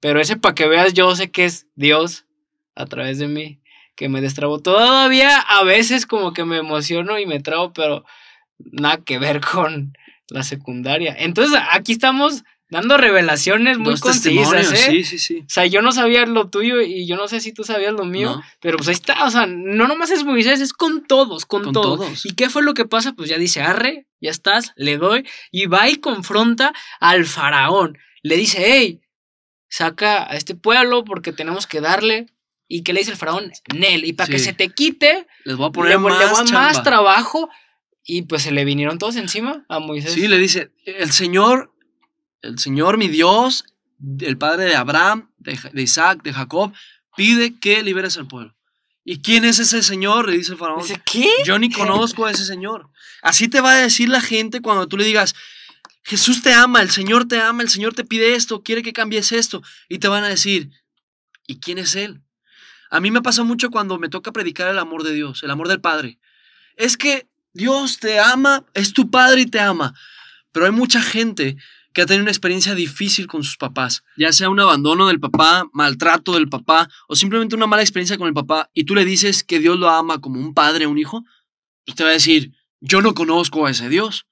Pero 0.00 0.20
ese 0.20 0.36
para 0.36 0.54
que 0.54 0.66
veas, 0.68 0.92
yo 0.94 1.14
sé 1.16 1.30
que 1.30 1.44
es 1.44 1.66
Dios 1.74 2.26
a 2.74 2.86
través 2.86 3.18
de 3.18 3.28
mí, 3.28 3.60
que 3.96 4.08
me 4.08 4.20
destrabó. 4.20 4.60
Todavía 4.60 5.38
a 5.38 5.64
veces 5.64 6.06
como 6.06 6.32
que 6.32 6.44
me 6.44 6.58
emociono 6.58 7.18
y 7.18 7.26
me 7.26 7.40
trabo, 7.40 7.72
pero 7.72 8.04
nada 8.58 8.98
que 8.98 9.18
ver 9.18 9.40
con 9.52 9.92
la 10.28 10.42
secundaria. 10.42 11.14
Entonces 11.18 11.58
aquí 11.70 11.92
estamos 11.92 12.44
dando 12.68 12.96
revelaciones 12.96 13.78
muy 13.78 13.92
Dos 13.92 14.00
concisas, 14.00 14.72
¿eh? 14.72 14.76
Sí, 14.76 15.04
sí, 15.04 15.18
sí. 15.18 15.38
O 15.38 15.48
sea, 15.48 15.66
yo 15.66 15.82
no 15.82 15.92
sabía 15.92 16.26
lo 16.26 16.50
tuyo 16.50 16.80
y 16.82 17.06
yo 17.06 17.16
no 17.16 17.28
sé 17.28 17.40
si 17.40 17.52
tú 17.52 17.62
sabías 17.62 17.92
lo 17.92 18.04
mío, 18.04 18.34
No. 18.36 18.42
pero 18.60 18.76
pues 18.76 18.88
ahí 18.88 18.94
está, 18.94 19.24
o 19.24 19.30
sea, 19.30 19.46
no 19.46 19.86
nomás 19.86 20.10
es 20.10 20.24
Moisés, 20.24 20.60
es 20.60 20.72
con 20.72 21.06
todos, 21.06 21.46
con, 21.46 21.62
Con 21.62 21.72
todos. 21.72 22.00
todos. 22.00 22.26
¿Y 22.26 22.34
qué 22.34 22.50
fue 22.50 22.64
lo 22.64 22.74
que 22.74 22.84
pasa? 22.84 23.12
Pues 23.12 23.28
ya 23.30 23.38
dice, 23.38 23.62
arre, 23.62 24.08
ya 24.20 24.30
estás, 24.30 24.72
le 24.74 24.98
doy, 24.98 25.24
y 25.52 25.66
va 25.66 25.88
y 25.88 25.96
confronta 25.96 26.72
al 26.98 27.24
faraón. 27.24 27.98
Le 28.22 28.36
dice, 28.36 28.58
hey, 28.66 29.00
saca 29.68 30.30
a 30.30 30.36
este 30.36 30.54
pueblo 30.54 31.04
porque 31.04 31.32
tenemos 31.32 31.66
que 31.66 31.80
darle. 31.80 32.26
¿Y 32.68 32.82
qué 32.82 32.92
le 32.92 33.00
dice 33.00 33.12
el 33.12 33.16
faraón? 33.16 33.52
Nel, 33.74 34.04
y 34.04 34.12
para 34.12 34.28
que 34.28 34.40
se 34.40 34.52
te 34.52 34.70
quite, 34.70 35.26
Les 35.44 35.56
voy 35.56 35.66
a 35.66 35.68
le, 35.68 35.72
poner 35.72 36.00
le 36.00 36.52
más, 36.52 36.82
trabajo. 36.82 37.48
Y 38.04 38.22
pues 38.22 38.42
se 38.42 38.50
le 38.50 38.64
vinieron 38.64 38.98
todos 38.98 39.16
encima 39.16 39.64
a 39.68 39.78
Moisés. 39.78 40.12
Sí, 40.12 40.26
le 40.26 40.38
dice, 40.38 40.72
el 40.84 41.12
Señor, 41.12 41.72
el 42.42 42.58
Señor 42.58 42.98
mi 42.98 43.08
Dios, 43.08 43.64
el 44.20 44.36
Padre 44.36 44.64
de 44.64 44.74
Abraham, 44.74 45.30
de, 45.38 45.82
Isaac, 45.82 46.22
de 46.22 46.32
Jacob, 46.32 46.72
pide 47.16 47.58
que 47.58 47.82
liberes 47.82 48.16
al 48.16 48.26
pueblo. 48.26 48.54
¿Y 49.04 49.20
quién 49.20 49.44
es 49.44 49.60
ese 49.60 49.84
Señor? 49.84 50.28
Le 50.28 50.36
dice 50.36 50.52
el 50.52 50.58
faraón. 50.58 50.82
Dice, 50.82 51.00
¿qué? 51.04 51.30
Yo 51.44 51.58
ni 51.60 51.70
conozco 51.70 52.26
a 52.26 52.32
ese 52.32 52.44
Señor. 52.44 52.90
Así 53.22 53.46
te 53.46 53.60
va 53.60 53.72
a 53.72 53.76
decir 53.76 54.08
la 54.08 54.20
gente 54.20 54.60
cuando 54.60 54.88
tú 54.88 54.96
le 54.96 55.04
digas, 55.04 55.34
Jesús 56.06 56.40
te 56.40 56.52
ama, 56.52 56.82
el 56.82 56.90
Señor 56.90 57.26
te 57.26 57.40
ama, 57.40 57.64
el 57.64 57.68
Señor 57.68 57.92
te 57.92 58.04
pide 58.04 58.36
esto, 58.36 58.62
quiere 58.62 58.84
que 58.84 58.92
cambies 58.92 59.32
esto. 59.32 59.60
Y 59.88 59.98
te 59.98 60.06
van 60.06 60.22
a 60.22 60.28
decir, 60.28 60.70
¿y 61.48 61.58
quién 61.58 61.78
es 61.78 61.96
Él? 61.96 62.22
A 62.90 63.00
mí 63.00 63.10
me 63.10 63.22
pasa 63.22 63.42
mucho 63.42 63.72
cuando 63.72 63.98
me 63.98 64.08
toca 64.08 64.30
predicar 64.30 64.68
el 64.68 64.78
amor 64.78 65.02
de 65.02 65.12
Dios, 65.12 65.42
el 65.42 65.50
amor 65.50 65.66
del 65.66 65.80
Padre. 65.80 66.20
Es 66.76 66.96
que 66.96 67.26
Dios 67.54 67.98
te 67.98 68.20
ama, 68.20 68.64
es 68.72 68.92
tu 68.92 69.10
Padre 69.10 69.40
y 69.40 69.46
te 69.46 69.58
ama. 69.58 69.94
Pero 70.52 70.66
hay 70.66 70.72
mucha 70.72 71.02
gente 71.02 71.56
que 71.92 72.02
ha 72.02 72.06
tenido 72.06 72.22
una 72.22 72.30
experiencia 72.30 72.76
difícil 72.76 73.26
con 73.26 73.42
sus 73.42 73.56
papás, 73.56 74.04
ya 74.16 74.32
sea 74.32 74.48
un 74.48 74.60
abandono 74.60 75.08
del 75.08 75.18
papá, 75.18 75.68
maltrato 75.72 76.34
del 76.34 76.48
papá 76.48 76.88
o 77.08 77.16
simplemente 77.16 77.56
una 77.56 77.66
mala 77.66 77.82
experiencia 77.82 78.16
con 78.16 78.28
el 78.28 78.34
papá 78.34 78.70
y 78.74 78.84
tú 78.84 78.94
le 78.94 79.04
dices 79.04 79.42
que 79.42 79.58
Dios 79.58 79.76
lo 79.76 79.90
ama 79.90 80.20
como 80.20 80.38
un 80.38 80.54
padre 80.54 80.86
un 80.86 80.98
hijo, 80.98 81.24
y 81.84 81.94
te 81.94 82.04
va 82.04 82.10
a 82.10 82.12
decir, 82.12 82.52
yo 82.80 83.02
no 83.02 83.14
conozco 83.14 83.66
a 83.66 83.70
ese 83.70 83.88
Dios, 83.88 84.26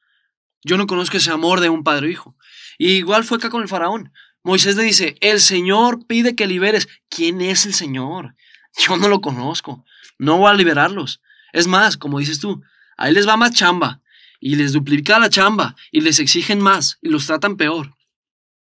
yo 0.64 0.76
no 0.76 0.86
conozco 0.86 1.16
ese 1.16 1.30
amor 1.30 1.60
de 1.60 1.68
un 1.68 1.84
padre 1.84 2.08
o 2.08 2.10
hijo. 2.10 2.36
Y 2.78 2.92
igual 2.92 3.24
fue 3.24 3.36
acá 3.36 3.50
con 3.50 3.62
el 3.62 3.68
faraón. 3.68 4.12
Moisés 4.42 4.76
le 4.76 4.82
dice, 4.82 5.16
el 5.20 5.40
Señor 5.40 6.06
pide 6.06 6.34
que 6.34 6.46
liberes. 6.46 6.88
¿Quién 7.08 7.40
es 7.40 7.66
el 7.66 7.74
Señor? 7.74 8.34
Yo 8.76 8.96
no 8.96 9.08
lo 9.08 9.20
conozco, 9.20 9.84
no 10.18 10.38
voy 10.38 10.50
a 10.50 10.54
liberarlos. 10.54 11.20
Es 11.52 11.66
más, 11.66 11.96
como 11.96 12.18
dices 12.18 12.40
tú, 12.40 12.62
ahí 12.96 13.12
les 13.12 13.28
va 13.28 13.36
más 13.36 13.52
chamba 13.52 14.00
y 14.40 14.56
les 14.56 14.72
duplica 14.72 15.18
la 15.18 15.30
chamba 15.30 15.76
y 15.92 16.00
les 16.00 16.18
exigen 16.18 16.60
más 16.60 16.98
y 17.00 17.08
los 17.08 17.26
tratan 17.26 17.56
peor. 17.56 17.94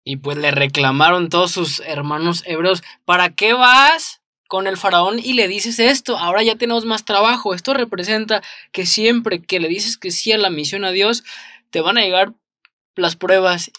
Y 0.05 0.17
pues 0.17 0.39
le 0.39 0.51
reclamaron 0.51 1.29
todos 1.29 1.53
sus 1.53 1.81
hermanos 1.81 2.43
hebreos, 2.47 2.83
¿para 3.05 3.35
qué 3.35 3.53
vas 3.53 4.23
con 4.49 4.67
el 4.67 4.79
faraón 4.79 5.19
y 5.19 5.35
le 5.35 5.47
dices 5.47 5.79
esto? 5.79 6.17
Ahora 6.17 6.43
ya 6.43 6.57
tenemos 6.57 6.87
más 6.87 7.05
trabajo. 7.05 7.53
Esto 7.53 7.75
representa 7.75 8.43
que 8.73 8.87
siempre 8.87 9.43
que 9.43 9.61
le 9.61 9.69
dices 9.69 9.99
que 9.99 10.11
sí 10.11 10.33
a 10.33 10.39
la 10.39 10.49
misión 10.49 10.87
a 10.87 10.93
Dios, 10.93 11.25
te 11.71 11.81
van 11.81 11.99
a 11.99 12.03
llegar 12.03 12.33
las 12.95 13.17
pruebas. 13.17 13.71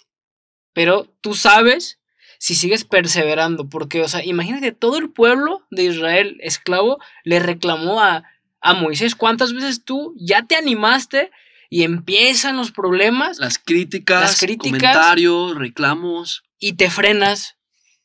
Pero 0.73 1.13
tú 1.21 1.33
sabes 1.33 1.99
si 2.37 2.55
sigues 2.55 2.85
perseverando, 2.85 3.67
porque, 3.69 4.01
o 4.01 4.07
sea, 4.07 4.23
imagínate, 4.23 4.71
todo 4.71 4.97
el 4.97 5.09
pueblo 5.09 5.65
de 5.71 5.83
Israel 5.83 6.37
esclavo 6.41 6.97
le 7.23 7.39
reclamó 7.39 8.01
a, 8.01 8.23
a 8.61 8.73
Moisés. 8.73 9.15
¿Cuántas 9.15 9.53
veces 9.53 9.83
tú 9.83 10.13
ya 10.17 10.43
te 10.43 10.55
animaste 10.55 11.31
y 11.69 11.83
empiezan 11.83 12.55
los 12.55 12.71
problemas? 12.71 13.39
Las 13.39 13.59
críticas, 13.59 14.21
Las 14.21 14.39
críticas. 14.39 14.79
comentarios, 14.79 15.55
reclamos. 15.57 16.43
y 16.59 16.73
te 16.73 16.89
frenas 16.89 17.57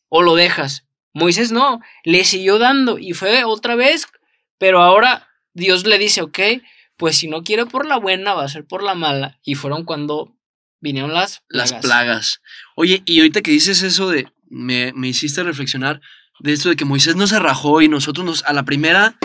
o 0.09 0.23
lo 0.23 0.35
dejas. 0.35 0.85
Moisés 1.13 1.53
no, 1.53 1.81
le 2.03 2.25
siguió 2.25 2.59
dando 2.59 2.99
y 2.99 3.13
fue 3.13 3.45
otra 3.45 3.77
vez, 3.77 4.09
pero 4.59 4.83
ahora 4.83 5.29
Dios 5.53 5.87
le 5.87 5.97
dice, 5.99 6.23
ok, 6.23 6.39
pues 6.97 7.17
si 7.17 7.29
no 7.29 7.43
quiere 7.43 7.67
por 7.67 7.87
la 7.87 7.99
buena, 7.99 8.35
va 8.35 8.45
a 8.45 8.49
ser 8.49 8.65
por 8.65 8.83
la 8.83 8.95
mala. 8.95 9.39
Y 9.45 9.55
fueron 9.55 9.85
cuando 9.85 10.37
vinieron 10.81 11.13
las 11.13 11.43
plagas. 11.49 11.71
Las 11.73 11.81
plagas. 11.81 12.41
Oye, 12.77 13.03
y 13.07 13.21
ahorita 13.21 13.43
que 13.43 13.51
dices 13.51 13.83
eso 13.83 14.09
de, 14.11 14.29
me, 14.49 14.93
me 14.95 15.09
hiciste 15.09 15.43
reflexionar 15.43 16.01
de 16.41 16.53
esto 16.53 16.69
de 16.69 16.77
que 16.77 16.85
Moisés 16.85 17.17
no 17.17 17.27
se 17.27 17.39
rajó 17.39 17.81
y 17.81 17.89
nosotros 17.89 18.25
nos, 18.27 18.45
a 18.45 18.53
la 18.53 18.65
primera, 18.65 19.19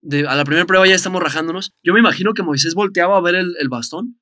de, 0.00 0.26
a 0.26 0.34
la 0.34 0.44
primera 0.44 0.66
prueba 0.66 0.86
ya 0.86 0.94
estamos 0.94 1.22
rajándonos. 1.22 1.72
Yo 1.82 1.92
me 1.92 2.00
imagino 2.00 2.34
que 2.34 2.42
Moisés 2.42 2.74
volteaba 2.74 3.16
a 3.16 3.20
ver 3.20 3.34
el, 3.34 3.54
el 3.58 3.68
bastón 3.68 4.20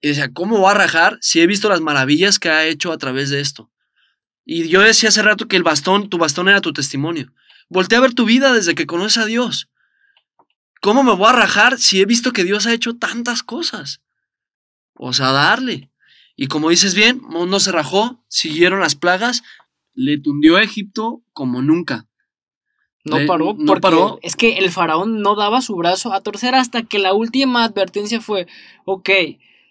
y 0.00 0.08
decía, 0.08 0.32
¿cómo 0.32 0.60
va 0.60 0.72
a 0.72 0.74
rajar 0.74 1.18
si 1.20 1.40
he 1.40 1.46
visto 1.46 1.68
las 1.68 1.80
maravillas 1.80 2.38
que 2.38 2.50
ha 2.50 2.66
hecho 2.66 2.92
a 2.92 2.98
través 2.98 3.30
de 3.30 3.40
esto? 3.40 3.70
Y 4.44 4.68
yo 4.68 4.80
decía 4.80 5.10
hace 5.10 5.22
rato 5.22 5.46
que 5.46 5.56
el 5.56 5.62
bastón, 5.62 6.08
tu 6.08 6.18
bastón 6.18 6.48
era 6.48 6.60
tu 6.60 6.72
testimonio. 6.72 7.32
Voltea 7.68 7.98
a 7.98 8.02
ver 8.02 8.14
tu 8.14 8.24
vida 8.24 8.52
desde 8.52 8.74
que 8.74 8.86
conoces 8.86 9.18
a 9.18 9.26
Dios. 9.26 9.68
¿Cómo 10.82 11.02
me 11.04 11.14
voy 11.14 11.28
a 11.28 11.32
rajar 11.32 11.78
si 11.78 12.00
he 12.00 12.04
visto 12.06 12.32
que 12.32 12.42
Dios 12.44 12.66
ha 12.66 12.74
hecho 12.74 12.96
tantas 12.96 13.42
cosas? 13.42 14.02
O 14.94 15.12
sea, 15.12 15.30
darle. 15.30 15.90
Y 16.36 16.48
como 16.48 16.70
dices 16.70 16.94
bien, 16.94 17.22
no 17.30 17.60
se 17.60 17.70
rajó, 17.70 18.22
siguieron 18.28 18.80
las 18.80 18.96
plagas, 18.96 19.42
le 19.94 20.18
tundió 20.18 20.56
a 20.56 20.62
Egipto 20.62 21.22
como 21.32 21.62
nunca. 21.62 22.08
No 23.04 23.18
Le- 23.20 23.26
paró, 23.26 23.54
no 23.56 23.74
paró. 23.76 24.18
es 24.22 24.34
que 24.34 24.58
el 24.58 24.70
faraón 24.72 25.20
no 25.22 25.36
daba 25.36 25.60
su 25.62 25.76
brazo 25.76 26.12
a 26.12 26.20
torcer 26.20 26.54
hasta 26.56 26.82
que 26.82 26.98
la 26.98 27.14
última 27.14 27.62
advertencia 27.64 28.20
fue, 28.20 28.48
ok, 28.84 29.08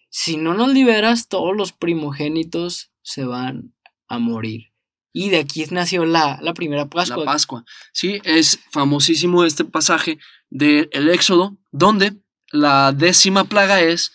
si 0.10 0.38
no 0.38 0.54
nos 0.54 0.74
liberas 0.74 1.28
todos 1.28 1.56
los 1.56 1.74
primogénitos 1.74 2.91
se 3.02 3.26
van 3.26 3.74
a 4.08 4.17
morir. 4.17 4.71
Y 5.13 5.30
de 5.30 5.39
aquí 5.39 5.65
nació 5.71 6.06
la, 6.06 6.39
la 6.41 6.54
primera 6.54 6.88
Pascua. 6.88 7.17
La 7.17 7.26
Pascua. 7.26 7.65
Sí, 7.91 8.21
es 8.24 8.60
famosísimo 8.71 9.43
este 9.43 9.65
pasaje 9.65 10.19
del 10.52 11.10
Éxodo, 11.10 11.58
donde 11.72 12.14
la 12.52 12.92
décima 12.92 13.46
plaga 13.46 13.82
es 13.82 14.12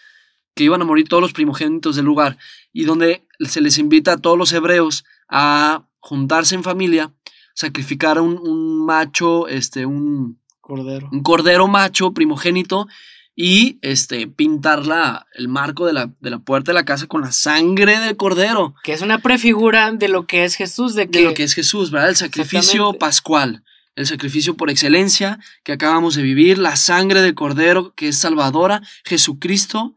que 0.55 0.65
iban 0.65 0.83
a 0.83 0.85
morir 0.85 1.09
todos 1.09 1.21
los 1.21 1.33
primogénitos 1.33 1.97
del 1.97 2.05
lugar 2.05 2.39
y 2.73 2.85
donde 2.85 3.27
se 3.41 3.61
les 3.61 3.79
invita 3.79 4.13
a 4.13 4.19
todos 4.19 4.39
los 4.39 4.53
hebreos 4.53 5.05
a 5.29 5.89
juntarse 5.99 6.55
en 6.55 6.63
familia, 6.63 7.13
sacrificar 7.55 8.21
un, 8.21 8.39
un 8.39 8.87
macho, 8.87 9.49
este, 9.49 9.87
un 9.87 10.41
cordero. 10.61 11.09
un 11.11 11.23
cordero 11.23 11.67
macho 11.67 12.13
primogénito 12.13 12.87
y 13.35 13.79
este, 13.83 14.27
pintar 14.27 14.87
la, 14.87 15.27
el 15.35 15.49
marco 15.49 15.85
de 15.85 15.93
la, 15.93 16.11
de 16.21 16.31
la 16.31 16.39
puerta 16.39 16.73
de 16.73 16.75
la 16.75 16.87
casa 16.87 17.07
con 17.07 17.21
la 17.21 17.33
sangre 17.33 17.99
del 17.99 18.17
cordero. 18.17 18.75
Que 18.83 18.95
es 18.95 19.03
una 19.03 19.19
prefigura 19.19 19.93
de 19.93 20.09
lo 20.09 20.27
que 20.27 20.45
es 20.45 20.55
Jesús, 20.55 20.95
de, 20.95 21.09
que... 21.09 21.19
De 21.19 21.25
lo 21.27 21.35
que 21.35 21.43
es 21.43 21.53
Jesús, 21.53 21.91
¿verdad? 21.91 22.09
El 22.09 22.17
sacrificio 22.17 22.95
pascual, 22.95 23.63
el 23.97 24.07
sacrificio 24.07 24.57
por 24.57 24.71
excelencia 24.71 25.41
que 25.65 25.73
acabamos 25.73 26.15
de 26.15 26.23
vivir, 26.23 26.59
la 26.59 26.77
sangre 26.77 27.21
del 27.23 27.35
cordero 27.35 27.93
que 27.95 28.09
es 28.09 28.19
salvadora, 28.19 28.83
Jesucristo. 29.05 29.97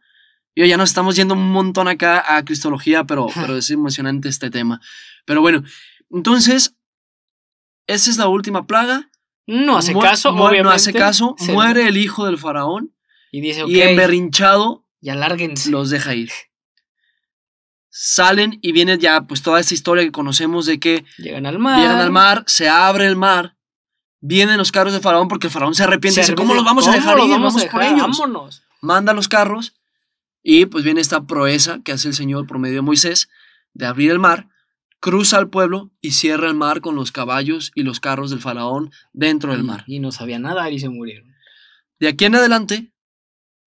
Yo 0.56 0.66
ya 0.66 0.78
nos 0.78 0.90
estamos 0.90 1.16
yendo 1.16 1.36
un 1.36 1.52
montón 1.52 1.88
acá 1.88 2.36
a 2.36 2.44
Cristología, 2.44 3.04
pero, 3.06 3.28
pero 3.36 3.56
es 3.58 3.70
emocionante 3.70 4.28
este 4.30 4.50
tema. 4.50 4.82
Pero 5.26 5.42
bueno, 5.42 5.64
entonces, 6.10 6.76
esa 7.88 8.10
es 8.10 8.18
la 8.18 8.28
última 8.28 8.66
plaga. 8.66 9.10
No 9.46 9.78
hace 9.78 9.94
Mu- 9.94 10.02
caso, 10.02 10.30
obviamente. 10.32 10.64
No 10.64 10.72
hace 10.72 10.94
caso, 10.94 11.36
Se- 11.38 11.52
muere 11.54 11.88
el 11.88 11.98
hijo 11.98 12.26
del 12.26 12.38
faraón 12.38 12.94
Y 13.32 13.42
dice, 13.42 13.64
ok, 13.64 13.70
y 13.70 13.82
emberrinchado 13.82 14.86
ya 15.02 15.16
lárguense. 15.16 15.70
los 15.72 15.90
deja 15.90 16.14
ir. 16.16 16.32
Salen 17.90 18.60
y 18.62 18.72
viene 18.72 18.98
ya 18.98 19.22
pues 19.22 19.42
toda 19.42 19.60
esta 19.60 19.74
historia 19.74 20.04
que 20.04 20.12
conocemos 20.12 20.66
de 20.66 20.80
que 20.80 21.06
Llegan 21.18 21.46
al 21.46 21.58
mar. 21.60 21.80
llegan 21.82 22.00
al 22.00 22.12
mar, 22.12 22.44
se 22.48 22.70
abre 22.70 23.08
el 23.08 23.16
mar, 23.16 23.56
vienen 24.22 24.58
los 24.58 24.72
carros 24.72 24.94
de 24.94 25.00
Faraón 25.00 25.28
porque 25.28 25.48
el 25.48 25.54
Faraón 25.54 25.76
se 25.76 25.84
arrepiente 25.84 26.16
Se 26.16 26.22
y 26.22 26.24
dice, 26.24 26.36
¿cómo 26.36 26.54
los 26.54 26.64
vamos 26.66 26.88
a 26.88 26.92
¿cómo 26.92 27.00
dejar 27.00 27.14
ir? 27.20 27.30
vamos 27.32 27.54
Vamos 27.54 27.54
por 27.54 27.82
dejar? 27.82 27.94
ellos. 27.98 28.18
Vámonos. 28.20 28.64
Manda 28.82 29.14
los 29.14 29.28
carros 29.28 29.74
y 30.44 30.66
pues 30.66 30.84
viene 30.84 31.02
esta 31.02 31.26
proeza 31.26 31.80
que 31.84 31.92
hace 31.92 32.08
el 32.08 32.14
Señor 32.14 32.48
por 32.48 32.60
medio 32.60 32.76
de 32.76 32.82
Moisés 32.82 33.30
de 33.74 33.86
abrir 33.86 34.12
el 34.12 34.20
mar, 34.20 34.48
cruza 35.00 35.38
al 35.38 35.50
pueblo 35.50 35.92
y 36.02 36.12
cierra 36.12 36.48
el 36.48 36.56
mar 36.56 36.82
con 36.82 36.96
los 36.96 37.12
caballos 37.12 37.72
y 37.76 37.84
los 37.84 38.00
carros 38.00 38.30
del 38.32 38.40
Faraón 38.40 38.92
dentro 39.14 39.52
del 39.54 39.64
mar. 39.64 39.84
Y 39.88 40.00
no 40.00 40.12
sabían 40.12 40.42
nadar 40.44 40.72
y 40.74 40.80
se 40.80 40.90
murieron. 40.90 41.34
De 42.00 42.08
aquí 42.08 42.26
en 42.26 42.36
adelante, 42.36 42.92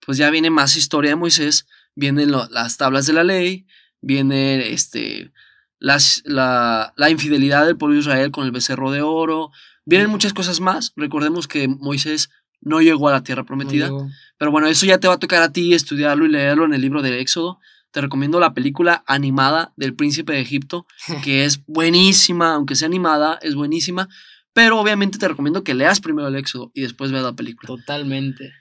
pues 0.04 0.18
ya 0.18 0.30
viene 0.30 0.50
más 0.50 0.76
historia 0.76 1.10
de 1.10 1.16
Moisés, 1.16 1.66
vienen 1.94 2.30
lo- 2.32 2.48
las 2.50 2.76
tablas 2.76 3.06
de 3.06 3.12
la 3.12 3.24
ley, 3.24 3.66
viene 4.00 4.72
este, 4.72 5.30
las, 5.78 6.22
la, 6.24 6.92
la 6.96 7.10
infidelidad 7.10 7.66
del 7.66 7.76
pueblo 7.76 7.94
de 7.94 8.00
Israel 8.00 8.30
con 8.30 8.44
el 8.44 8.50
becerro 8.50 8.90
de 8.90 9.02
oro, 9.02 9.50
vienen 9.84 10.10
muchas 10.10 10.32
cosas 10.32 10.60
más. 10.60 10.92
Recordemos 10.96 11.48
que 11.48 11.68
Moisés 11.68 12.30
no 12.60 12.80
llegó 12.80 13.08
a 13.08 13.12
la 13.12 13.22
tierra 13.22 13.44
prometida, 13.44 13.88
No 13.88 14.08
pero 14.38 14.50
bueno, 14.50 14.66
eso 14.66 14.86
ya 14.86 14.98
te 14.98 15.08
va 15.08 15.14
a 15.14 15.18
tocar 15.18 15.42
a 15.42 15.52
ti 15.52 15.74
estudiarlo 15.74 16.24
y 16.26 16.28
leerlo 16.28 16.64
en 16.64 16.74
el 16.74 16.80
libro 16.80 17.02
del 17.02 17.14
Éxodo. 17.14 17.58
Te 17.90 18.00
recomiendo 18.00 18.40
la 18.40 18.54
película 18.54 19.04
animada 19.06 19.72
del 19.76 19.94
príncipe 19.94 20.32
de 20.32 20.40
Egipto, 20.40 20.86
que 21.24 21.44
es 21.44 21.64
buenísima, 21.66 22.54
aunque 22.54 22.74
sea 22.74 22.86
animada, 22.86 23.38
es 23.42 23.54
buenísima. 23.54 24.08
Pero 24.52 24.78
obviamente 24.78 25.18
te 25.18 25.28
recomiendo 25.28 25.64
que 25.64 25.74
leas 25.74 26.00
primero 26.00 26.28
el 26.28 26.36
Éxodo 26.36 26.70
y 26.74 26.82
después 26.82 27.10
veas 27.10 27.24
la 27.24 27.32
película. 27.32 27.66
Totalmente. 27.66 28.52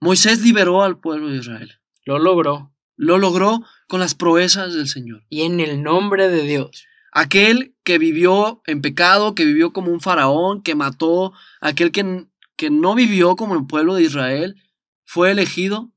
Moisés 0.00 0.42
liberó 0.42 0.82
al 0.82 0.98
pueblo 0.98 1.28
de 1.28 1.38
Israel. 1.38 1.78
Lo 2.04 2.18
logró. 2.18 2.72
Lo 2.96 3.18
logró 3.18 3.64
con 3.86 4.00
las 4.00 4.14
proezas 4.14 4.74
del 4.74 4.88
Señor. 4.88 5.24
Y 5.28 5.42
en 5.42 5.60
el 5.60 5.82
nombre 5.82 6.28
de 6.28 6.42
Dios. 6.42 6.86
Aquel 7.12 7.74
que 7.84 7.98
vivió 7.98 8.62
en 8.66 8.80
pecado, 8.80 9.34
que 9.34 9.44
vivió 9.44 9.72
como 9.72 9.90
un 9.92 10.00
faraón, 10.00 10.62
que 10.62 10.74
mató, 10.74 11.32
aquel 11.60 11.92
que, 11.92 12.26
que 12.56 12.70
no 12.70 12.94
vivió 12.94 13.36
como 13.36 13.54
el 13.54 13.66
pueblo 13.66 13.94
de 13.94 14.02
Israel, 14.02 14.56
fue 15.04 15.30
elegido, 15.30 15.92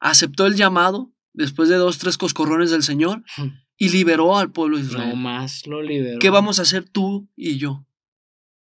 aceptó 0.00 0.46
el 0.46 0.54
llamado 0.56 1.12
después 1.34 1.68
de 1.68 1.76
dos, 1.76 1.98
tres 1.98 2.16
coscorrones 2.16 2.70
del 2.70 2.82
Señor 2.82 3.22
y 3.76 3.90
liberó 3.90 4.38
al 4.38 4.50
pueblo 4.50 4.78
de 4.78 4.84
No 4.84 4.88
Israel. 4.88 5.16
más 5.16 5.66
lo 5.66 5.82
liberó. 5.82 6.18
¿Qué 6.18 6.30
vamos 6.30 6.58
a 6.58 6.62
hacer 6.62 6.88
tú 6.88 7.28
y 7.36 7.58
yo? 7.58 7.84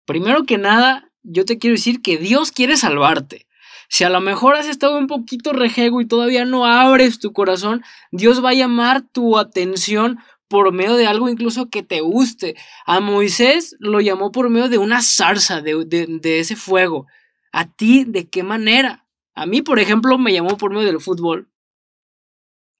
Primero 0.05 0.43
que 0.43 0.57
nada, 0.57 1.11
yo 1.23 1.45
te 1.45 1.57
quiero 1.57 1.75
decir 1.75 2.01
que 2.01 2.17
Dios 2.17 2.51
quiere 2.51 2.75
salvarte. 2.77 3.47
Si 3.89 4.03
a 4.03 4.09
lo 4.09 4.19
mejor 4.19 4.55
has 4.55 4.67
estado 4.67 4.97
un 4.97 5.07
poquito 5.07 5.53
rejego 5.53 6.01
y 6.01 6.05
todavía 6.05 6.43
no 6.43 6.65
abres 6.65 7.19
tu 7.19 7.31
corazón, 7.31 7.81
Dios 8.11 8.43
va 8.43 8.49
a 8.49 8.53
llamar 8.53 9.01
tu 9.01 9.37
atención 9.37 10.19
por 10.47 10.71
medio 10.73 10.95
de 10.95 11.07
algo 11.07 11.29
incluso 11.29 11.69
que 11.69 11.83
te 11.83 12.01
guste. 12.01 12.55
A 12.85 12.99
Moisés 12.99 13.75
lo 13.79 13.99
llamó 14.01 14.31
por 14.31 14.49
medio 14.49 14.69
de 14.69 14.77
una 14.77 15.01
zarza, 15.01 15.61
de, 15.61 15.85
de- 15.85 16.07
de 16.21 16.39
ese 16.39 16.55
fuego. 16.55 17.07
¿A 17.51 17.65
ti 17.71 18.05
de 18.05 18.29
qué 18.29 18.43
manera? 18.43 19.05
A 19.35 19.45
mí, 19.45 19.61
por 19.61 19.79
ejemplo, 19.79 20.17
me 20.17 20.33
llamó 20.33 20.57
por 20.57 20.71
medio 20.73 20.87
del 20.87 21.01
fútbol. 21.01 21.49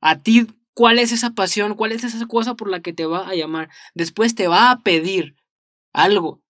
A 0.02 0.20
ti, 0.22 0.48
¿cuál 0.74 1.00
es 1.00 1.12
esa 1.12 1.32
pasión? 1.32 1.76
¿Cuál 1.76 1.92
es 1.92 2.04
esa 2.04 2.26
cosa 2.28 2.56
por 2.56 2.70
la 2.70 2.82
que 2.82 2.94
te 2.94 3.06
va 3.06 3.28
a 3.28 3.36
llamar? 3.36 3.70
Después 3.94 4.36
te 4.36 4.48
va 4.48 4.72
a 4.72 4.80
pedir 4.82 5.36
algo. 5.94 6.42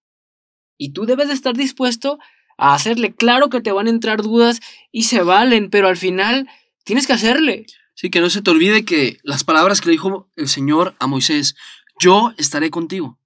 Y 0.78 0.94
tú 0.94 1.06
debes 1.06 1.28
de 1.30 1.34
estar 1.36 1.56
dispuesto 1.56 2.20
a 2.58 2.74
hacerle. 2.76 3.16
Claro 3.16 3.50
que 3.50 3.62
te 3.62 3.72
van 3.72 3.88
a 3.88 3.92
entrar 3.92 4.22
dudas 4.22 4.60
y 4.92 5.04
se 5.04 5.22
valen, 5.24 5.70
pero 5.70 5.88
al 5.88 5.98
final 5.98 6.50
tienes 6.84 7.08
que 7.08 7.14
hacerle. 7.14 7.66
Sí, 7.98 8.12
que 8.12 8.22
no 8.22 8.30
se 8.30 8.44
te 8.44 8.52
olvide 8.52 8.86
que 8.86 9.20
las 9.24 9.44
palabras 9.44 9.82
que 9.82 9.88
le 9.88 9.94
dijo 9.94 10.30
el 10.36 10.48
Señor 10.48 10.96
a 11.00 11.08
Moisés, 11.08 11.56
yo 12.00 12.32
estaré 12.38 12.70
contigo. 12.70 13.18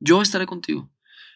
Yo 0.00 0.20
estaré 0.20 0.46
contigo. 0.46 0.90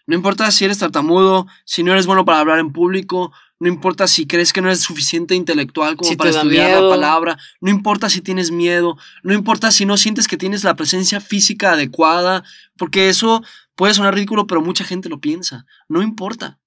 No 0.09 0.17
importa 0.17 0.51
si 0.51 0.65
eres 0.65 0.79
tartamudo, 0.79 1.47
si 1.65 1.85
no 1.85 1.93
eres 1.93 2.05
bueno 2.05 2.25
para 2.25 2.41
hablar 2.41 2.59
en 2.59 2.73
público, 2.73 3.33
no 3.61 3.69
importa 3.69 4.09
si 4.09 4.27
crees 4.27 4.53
que 4.53 4.61
no 4.61 4.67
eres 4.67 4.81
suficiente 4.81 5.37
intelectual 5.37 5.95
como 5.95 6.11
Si 6.11 6.17
para 6.17 6.31
estudiar 6.31 6.71
miedo. 6.71 6.91
la 6.91 6.97
palabra, 6.97 7.39
no 7.61 7.71
importa 7.71 8.11
si 8.11 8.21
tienes 8.21 8.51
miedo, 8.51 8.99
no 9.23 9.33
importa 9.33 9.71
si 9.71 9.87
no 9.87 9.97
sientes 9.97 10.27
que 10.27 10.37
tienes 10.37 10.65
la 10.65 10.75
presencia 10.75 11.21
física 11.21 11.75
adecuada, 11.75 12.43
porque 12.77 13.09
eso 13.09 13.45
puede 13.77 13.95
sonar 13.95 14.15
ridículo, 14.15 14.49
pero 14.49 14.61
mucha 14.63 14.83
gente 14.83 15.09
lo 15.09 15.21
piensa. 15.21 15.65
No 15.89 16.03
importa. 16.03 16.59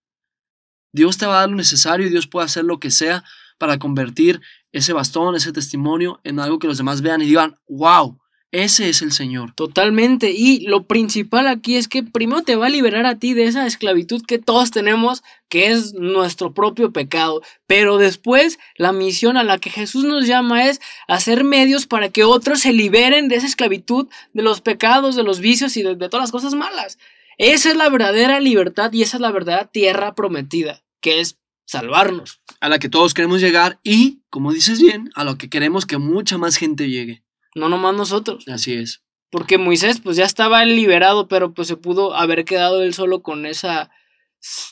Dios 0.94 1.18
te 1.18 1.26
va 1.26 1.36
a 1.36 1.40
dar 1.42 1.50
lo 1.50 1.58
necesario 1.58 2.08
y 2.08 2.10
Dios 2.10 2.28
puede 2.28 2.46
hacer 2.46 2.64
lo 2.64 2.80
que 2.80 2.92
sea 2.92 3.26
para 3.58 3.78
convertir 3.78 4.42
ese 4.72 4.94
bastón, 4.94 5.36
ese 5.36 5.52
testimonio 5.52 6.20
en 6.24 6.40
algo 6.40 6.60
que 6.60 6.68
los 6.68 6.78
demás 6.78 7.02
vean 7.02 7.22
y 7.22 7.26
digan, 7.26 7.58
wow, 7.68 8.20
ese 8.52 8.90
es 8.90 9.04
el 9.04 9.12
Señor. 9.12 9.54
Totalmente. 9.54 10.32
Y 10.32 10.62
lo 10.62 10.88
principal 10.88 11.48
aquí 11.48 11.76
es 11.76 11.88
que 11.88 12.02
primero 12.02 12.42
te 12.42 12.56
va 12.56 12.66
a 12.66 12.70
liberar 12.70 13.06
a 13.06 13.20
ti 13.20 13.34
de 13.36 13.46
esa 13.46 13.68
esclavitud 13.68 14.24
que 14.26 14.40
todos 14.40 14.72
tenemos, 14.72 15.22
que 15.50 15.68
es 15.68 15.94
nuestro 15.94 16.52
propio 16.52 16.92
pecado. 16.92 17.44
Pero 17.68 17.98
después 17.98 18.58
la 18.76 18.92
misión 18.92 19.38
a 19.38 19.44
la 19.44 19.60
que 19.60 19.70
Jesús 19.70 20.04
nos 20.04 20.26
llama 20.26 20.66
es 20.66 20.82
hacer 21.08 21.44
medios 21.44 21.86
para 21.86 22.10
que 22.10 22.24
otros 22.24 22.62
se 22.62 22.74
liberen 22.74 23.28
de 23.28 23.36
esa 23.36 23.46
esclavitud, 23.46 24.08
de 24.34 24.42
los 24.42 24.62
pecados, 24.62 25.16
de 25.16 25.24
los 25.24 25.40
vicios 25.40 25.78
y 25.78 25.84
de, 25.84 25.96
todas 25.96 26.24
las 26.24 26.32
cosas 26.32 26.56
malas. 26.56 26.98
Esa 27.38 27.70
es 27.70 27.76
la 27.76 27.90
verdadera 27.90 28.40
libertad 28.40 28.92
y 28.92 29.04
esa 29.04 29.18
es 29.18 29.22
la 29.22 29.32
verdadera 29.32 29.66
tierra 29.66 30.16
prometida, 30.16 30.84
que 31.02 31.20
es 31.20 31.38
salvarnos. 31.70 32.42
A 32.62 32.68
la 32.70 32.80
que 32.80 32.90
todos 32.90 33.14
queremos 33.14 33.42
llegar 33.42 33.80
y, 33.84 34.22
como 34.30 34.52
dices 34.52 34.82
bien, 34.82 35.10
a 35.16 35.24
lo 35.24 35.38
que 35.38 35.50
queremos 35.50 35.86
que 35.86 35.98
mucha 35.98 36.38
más 36.38 36.58
gente 36.58 36.90
llegue. 36.90 37.24
No 37.56 37.70
nomás 37.70 37.96
nosotros. 37.96 38.48
Así 38.48 38.74
es. 38.74 39.04
Porque 39.30 39.58
Moisés 39.60 40.00
pues 40.02 40.18
ya 40.18 40.26
estaba 40.26 40.66
liberado, 40.66 41.28
pero 41.28 41.54
pues 41.54 41.68
se 41.68 41.78
pudo 41.78 42.16
haber 42.16 42.44
quedado 42.46 42.82
él 42.82 42.94
solo 42.96 43.22
con 43.22 43.46
esa 43.46 43.92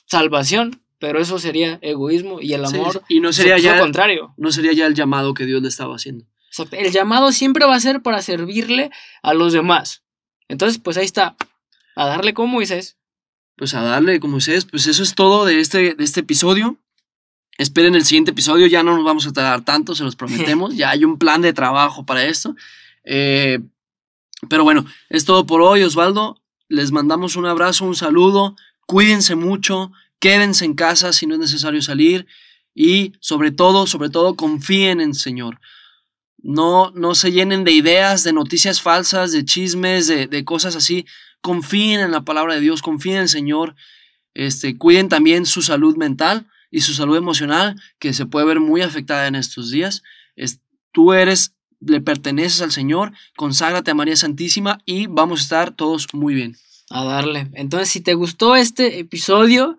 salvación. 0.06 0.82
Pero 1.00 1.20
eso 1.20 1.38
sería 1.38 1.78
egoísmo 1.84 2.42
y 2.42 2.54
el 2.54 2.66
Sí, 2.66 2.76
amor 2.76 3.04
y 3.08 3.20
no 3.20 3.32
sería 3.32 3.58
lo 3.58 3.62
ya 3.62 3.80
contrario. 3.80 4.34
no 4.36 4.52
sería 4.52 4.74
ya 4.74 4.88
el 4.88 4.96
llamado 4.96 5.36
que 5.36 5.46
Dios 5.46 5.62
le 5.62 5.68
estaba 5.68 5.94
haciendo. 5.96 6.26
Exacto. 6.50 6.76
El 6.76 6.92
llamado 6.92 7.32
siempre 7.32 7.66
va 7.68 7.76
a 7.76 7.80
ser 7.80 8.02
para 8.02 8.24
servirle 8.24 8.90
a 9.22 9.36
los 9.36 9.54
demás. 9.54 10.02
Entonces, 10.48 10.80
pues 10.80 10.98
ahí 10.98 11.06
está. 11.06 11.36
A 11.96 12.08
darle 12.08 12.34
como 12.34 12.54
Moisés. 12.54 12.98
Pues 13.58 13.76
a 13.76 13.84
darle 13.84 14.20
como 14.20 14.38
ustedes, 14.38 14.66
pues 14.66 14.88
eso 14.88 15.04
es 15.04 15.14
todo 15.14 15.46
de 15.46 15.60
este, 15.60 15.94
de 15.94 16.04
este 16.04 16.22
episodio. 16.22 16.80
Esperen 17.58 17.96
el 17.96 18.06
siguiente 18.06 18.32
episodio, 18.32 18.67
ya 18.67 18.84
no 18.84 18.96
nos 18.96 19.04
vamos 19.04 19.26
a 19.26 19.34
tardar 19.34 19.65
tanto, 19.65 19.96
se 19.96 20.04
los 20.04 20.15
prometemos. 20.17 20.76
ya 20.76 20.91
hay 20.91 21.04
un 21.04 21.17
plan 21.17 21.41
de 21.41 21.54
trabajo 21.54 22.06
para 22.06 22.26
esto. 22.26 22.56
Eh, 23.04 23.60
pero 24.50 24.63
bueno, 24.63 24.86
es 25.10 25.26
todo 25.26 25.46
por 25.46 25.62
hoy, 25.62 25.82
Osvaldo. 25.84 26.39
Les 26.70 26.91
mandamos 26.91 27.36
un 27.36 27.46
abrazo, 27.46 27.86
un 27.86 27.96
saludo. 27.96 28.56
Cuídense 28.86 29.36
mucho, 29.36 29.91
quédense 30.20 30.65
en 30.65 30.76
casa 30.76 31.13
si 31.13 31.26
no 31.26 31.34
es 31.34 31.39
necesario 31.39 31.82
salir. 31.82 32.28
Y 32.76 33.13
sobre 33.20 33.52
todo, 33.52 33.88
sobre 33.88 34.10
todo, 34.10 34.36
confíen 34.36 35.02
en 35.02 35.10
el 35.10 35.15
Señor. 35.15 35.60
No, 36.38 36.91
no 36.91 37.15
se 37.15 37.32
llenen 37.32 37.63
de 37.63 37.72
ideas, 37.72 38.24
de 38.24 38.34
noticias 38.34 38.82
falsas, 38.82 39.32
de 39.32 39.43
chismes, 39.43 40.06
de, 40.06 40.28
de 40.28 40.46
cosas 40.46 40.76
así. 40.76 41.08
Confíen 41.41 42.02
en 42.02 42.12
la 42.12 42.22
palabra 42.22 42.54
de 42.54 42.62
Dios, 42.62 42.84
confíen 42.84 43.15
en 43.15 43.22
el 43.24 43.30
Señor. 43.30 43.76
Este, 44.36 44.78
cuiden 44.78 45.10
también 45.10 45.48
su 45.48 45.63
salud 45.63 45.98
mental 45.98 46.46
y 46.71 46.82
su 46.82 46.93
salud 46.93 47.17
emocional, 47.17 47.75
que 47.99 48.13
se 48.13 48.25
puede 48.25 48.45
ver 48.45 48.60
muy 48.60 48.82
afectada 48.82 49.27
en 49.27 49.36
estos 49.36 49.71
días. 49.71 50.03
Es- 50.36 50.60
tú 50.91 51.13
eres 51.13 51.53
le 51.80 52.01
perteneces 52.01 52.62
al 52.62 52.71
Señor, 52.71 53.12
conságrate 53.36 53.91
a 53.91 53.95
María 53.95 54.15
Santísima 54.15 54.80
y 54.86 55.06
vamos 55.08 55.39
a 55.39 55.43
estar 55.43 55.71
todos 55.71 56.08
muy 56.13 56.34
bien. 56.34 56.56
A 56.89 57.03
darle. 57.03 57.49
Entonces, 57.53 57.89
si 57.89 58.01
te 58.01 58.13
gustó 58.15 58.56
este 58.56 58.97
episodio, 58.99 59.77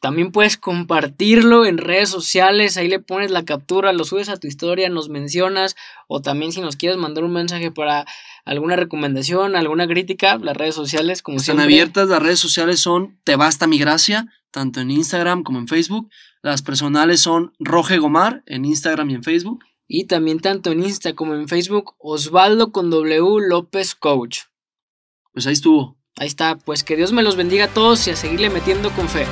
también 0.00 0.32
puedes 0.32 0.56
compartirlo 0.56 1.66
en 1.66 1.78
redes 1.78 2.08
sociales, 2.08 2.76
ahí 2.76 2.88
le 2.88 3.00
pones 3.00 3.30
la 3.30 3.44
captura, 3.44 3.92
lo 3.92 4.04
subes 4.04 4.28
a 4.28 4.36
tu 4.36 4.46
historia, 4.46 4.88
nos 4.88 5.08
mencionas, 5.08 5.76
o 6.06 6.22
también 6.22 6.52
si 6.52 6.60
nos 6.60 6.76
quieres 6.76 6.98
mandar 6.98 7.24
un 7.24 7.32
mensaje 7.32 7.70
para 7.70 8.06
alguna 8.48 8.76
recomendación, 8.76 9.56
alguna 9.56 9.86
crítica, 9.86 10.38
las 10.38 10.56
redes 10.56 10.74
sociales, 10.74 11.22
como 11.22 11.36
Están 11.36 11.56
siempre. 11.56 11.64
abiertas, 11.64 12.08
las 12.08 12.22
redes 12.22 12.38
sociales 12.38 12.80
son 12.80 13.18
Te 13.24 13.36
Basta 13.36 13.66
Mi 13.66 13.78
Gracia, 13.78 14.26
tanto 14.50 14.80
en 14.80 14.90
Instagram 14.90 15.42
como 15.42 15.58
en 15.58 15.68
Facebook. 15.68 16.08
Las 16.42 16.62
personales 16.62 17.20
son 17.20 17.52
Roge 17.58 17.98
Gomar 17.98 18.42
en 18.46 18.64
Instagram 18.64 19.10
y 19.10 19.14
en 19.14 19.22
Facebook. 19.22 19.64
Y 19.86 20.06
también 20.06 20.40
tanto 20.40 20.70
en 20.70 20.82
Insta 20.82 21.14
como 21.14 21.34
en 21.34 21.48
Facebook, 21.48 21.94
Osvaldo 21.98 22.72
con 22.72 22.90
W 22.90 23.46
López 23.46 23.94
Coach. 23.94 24.40
Pues 25.32 25.46
ahí 25.46 25.52
estuvo. 25.52 25.98
Ahí 26.16 26.26
está, 26.26 26.56
pues 26.56 26.84
que 26.84 26.96
Dios 26.96 27.12
me 27.12 27.22
los 27.22 27.36
bendiga 27.36 27.66
a 27.66 27.74
todos 27.74 28.06
y 28.08 28.10
a 28.10 28.16
seguirle 28.16 28.50
metiendo 28.50 28.90
con 28.90 29.08
fe. 29.08 29.26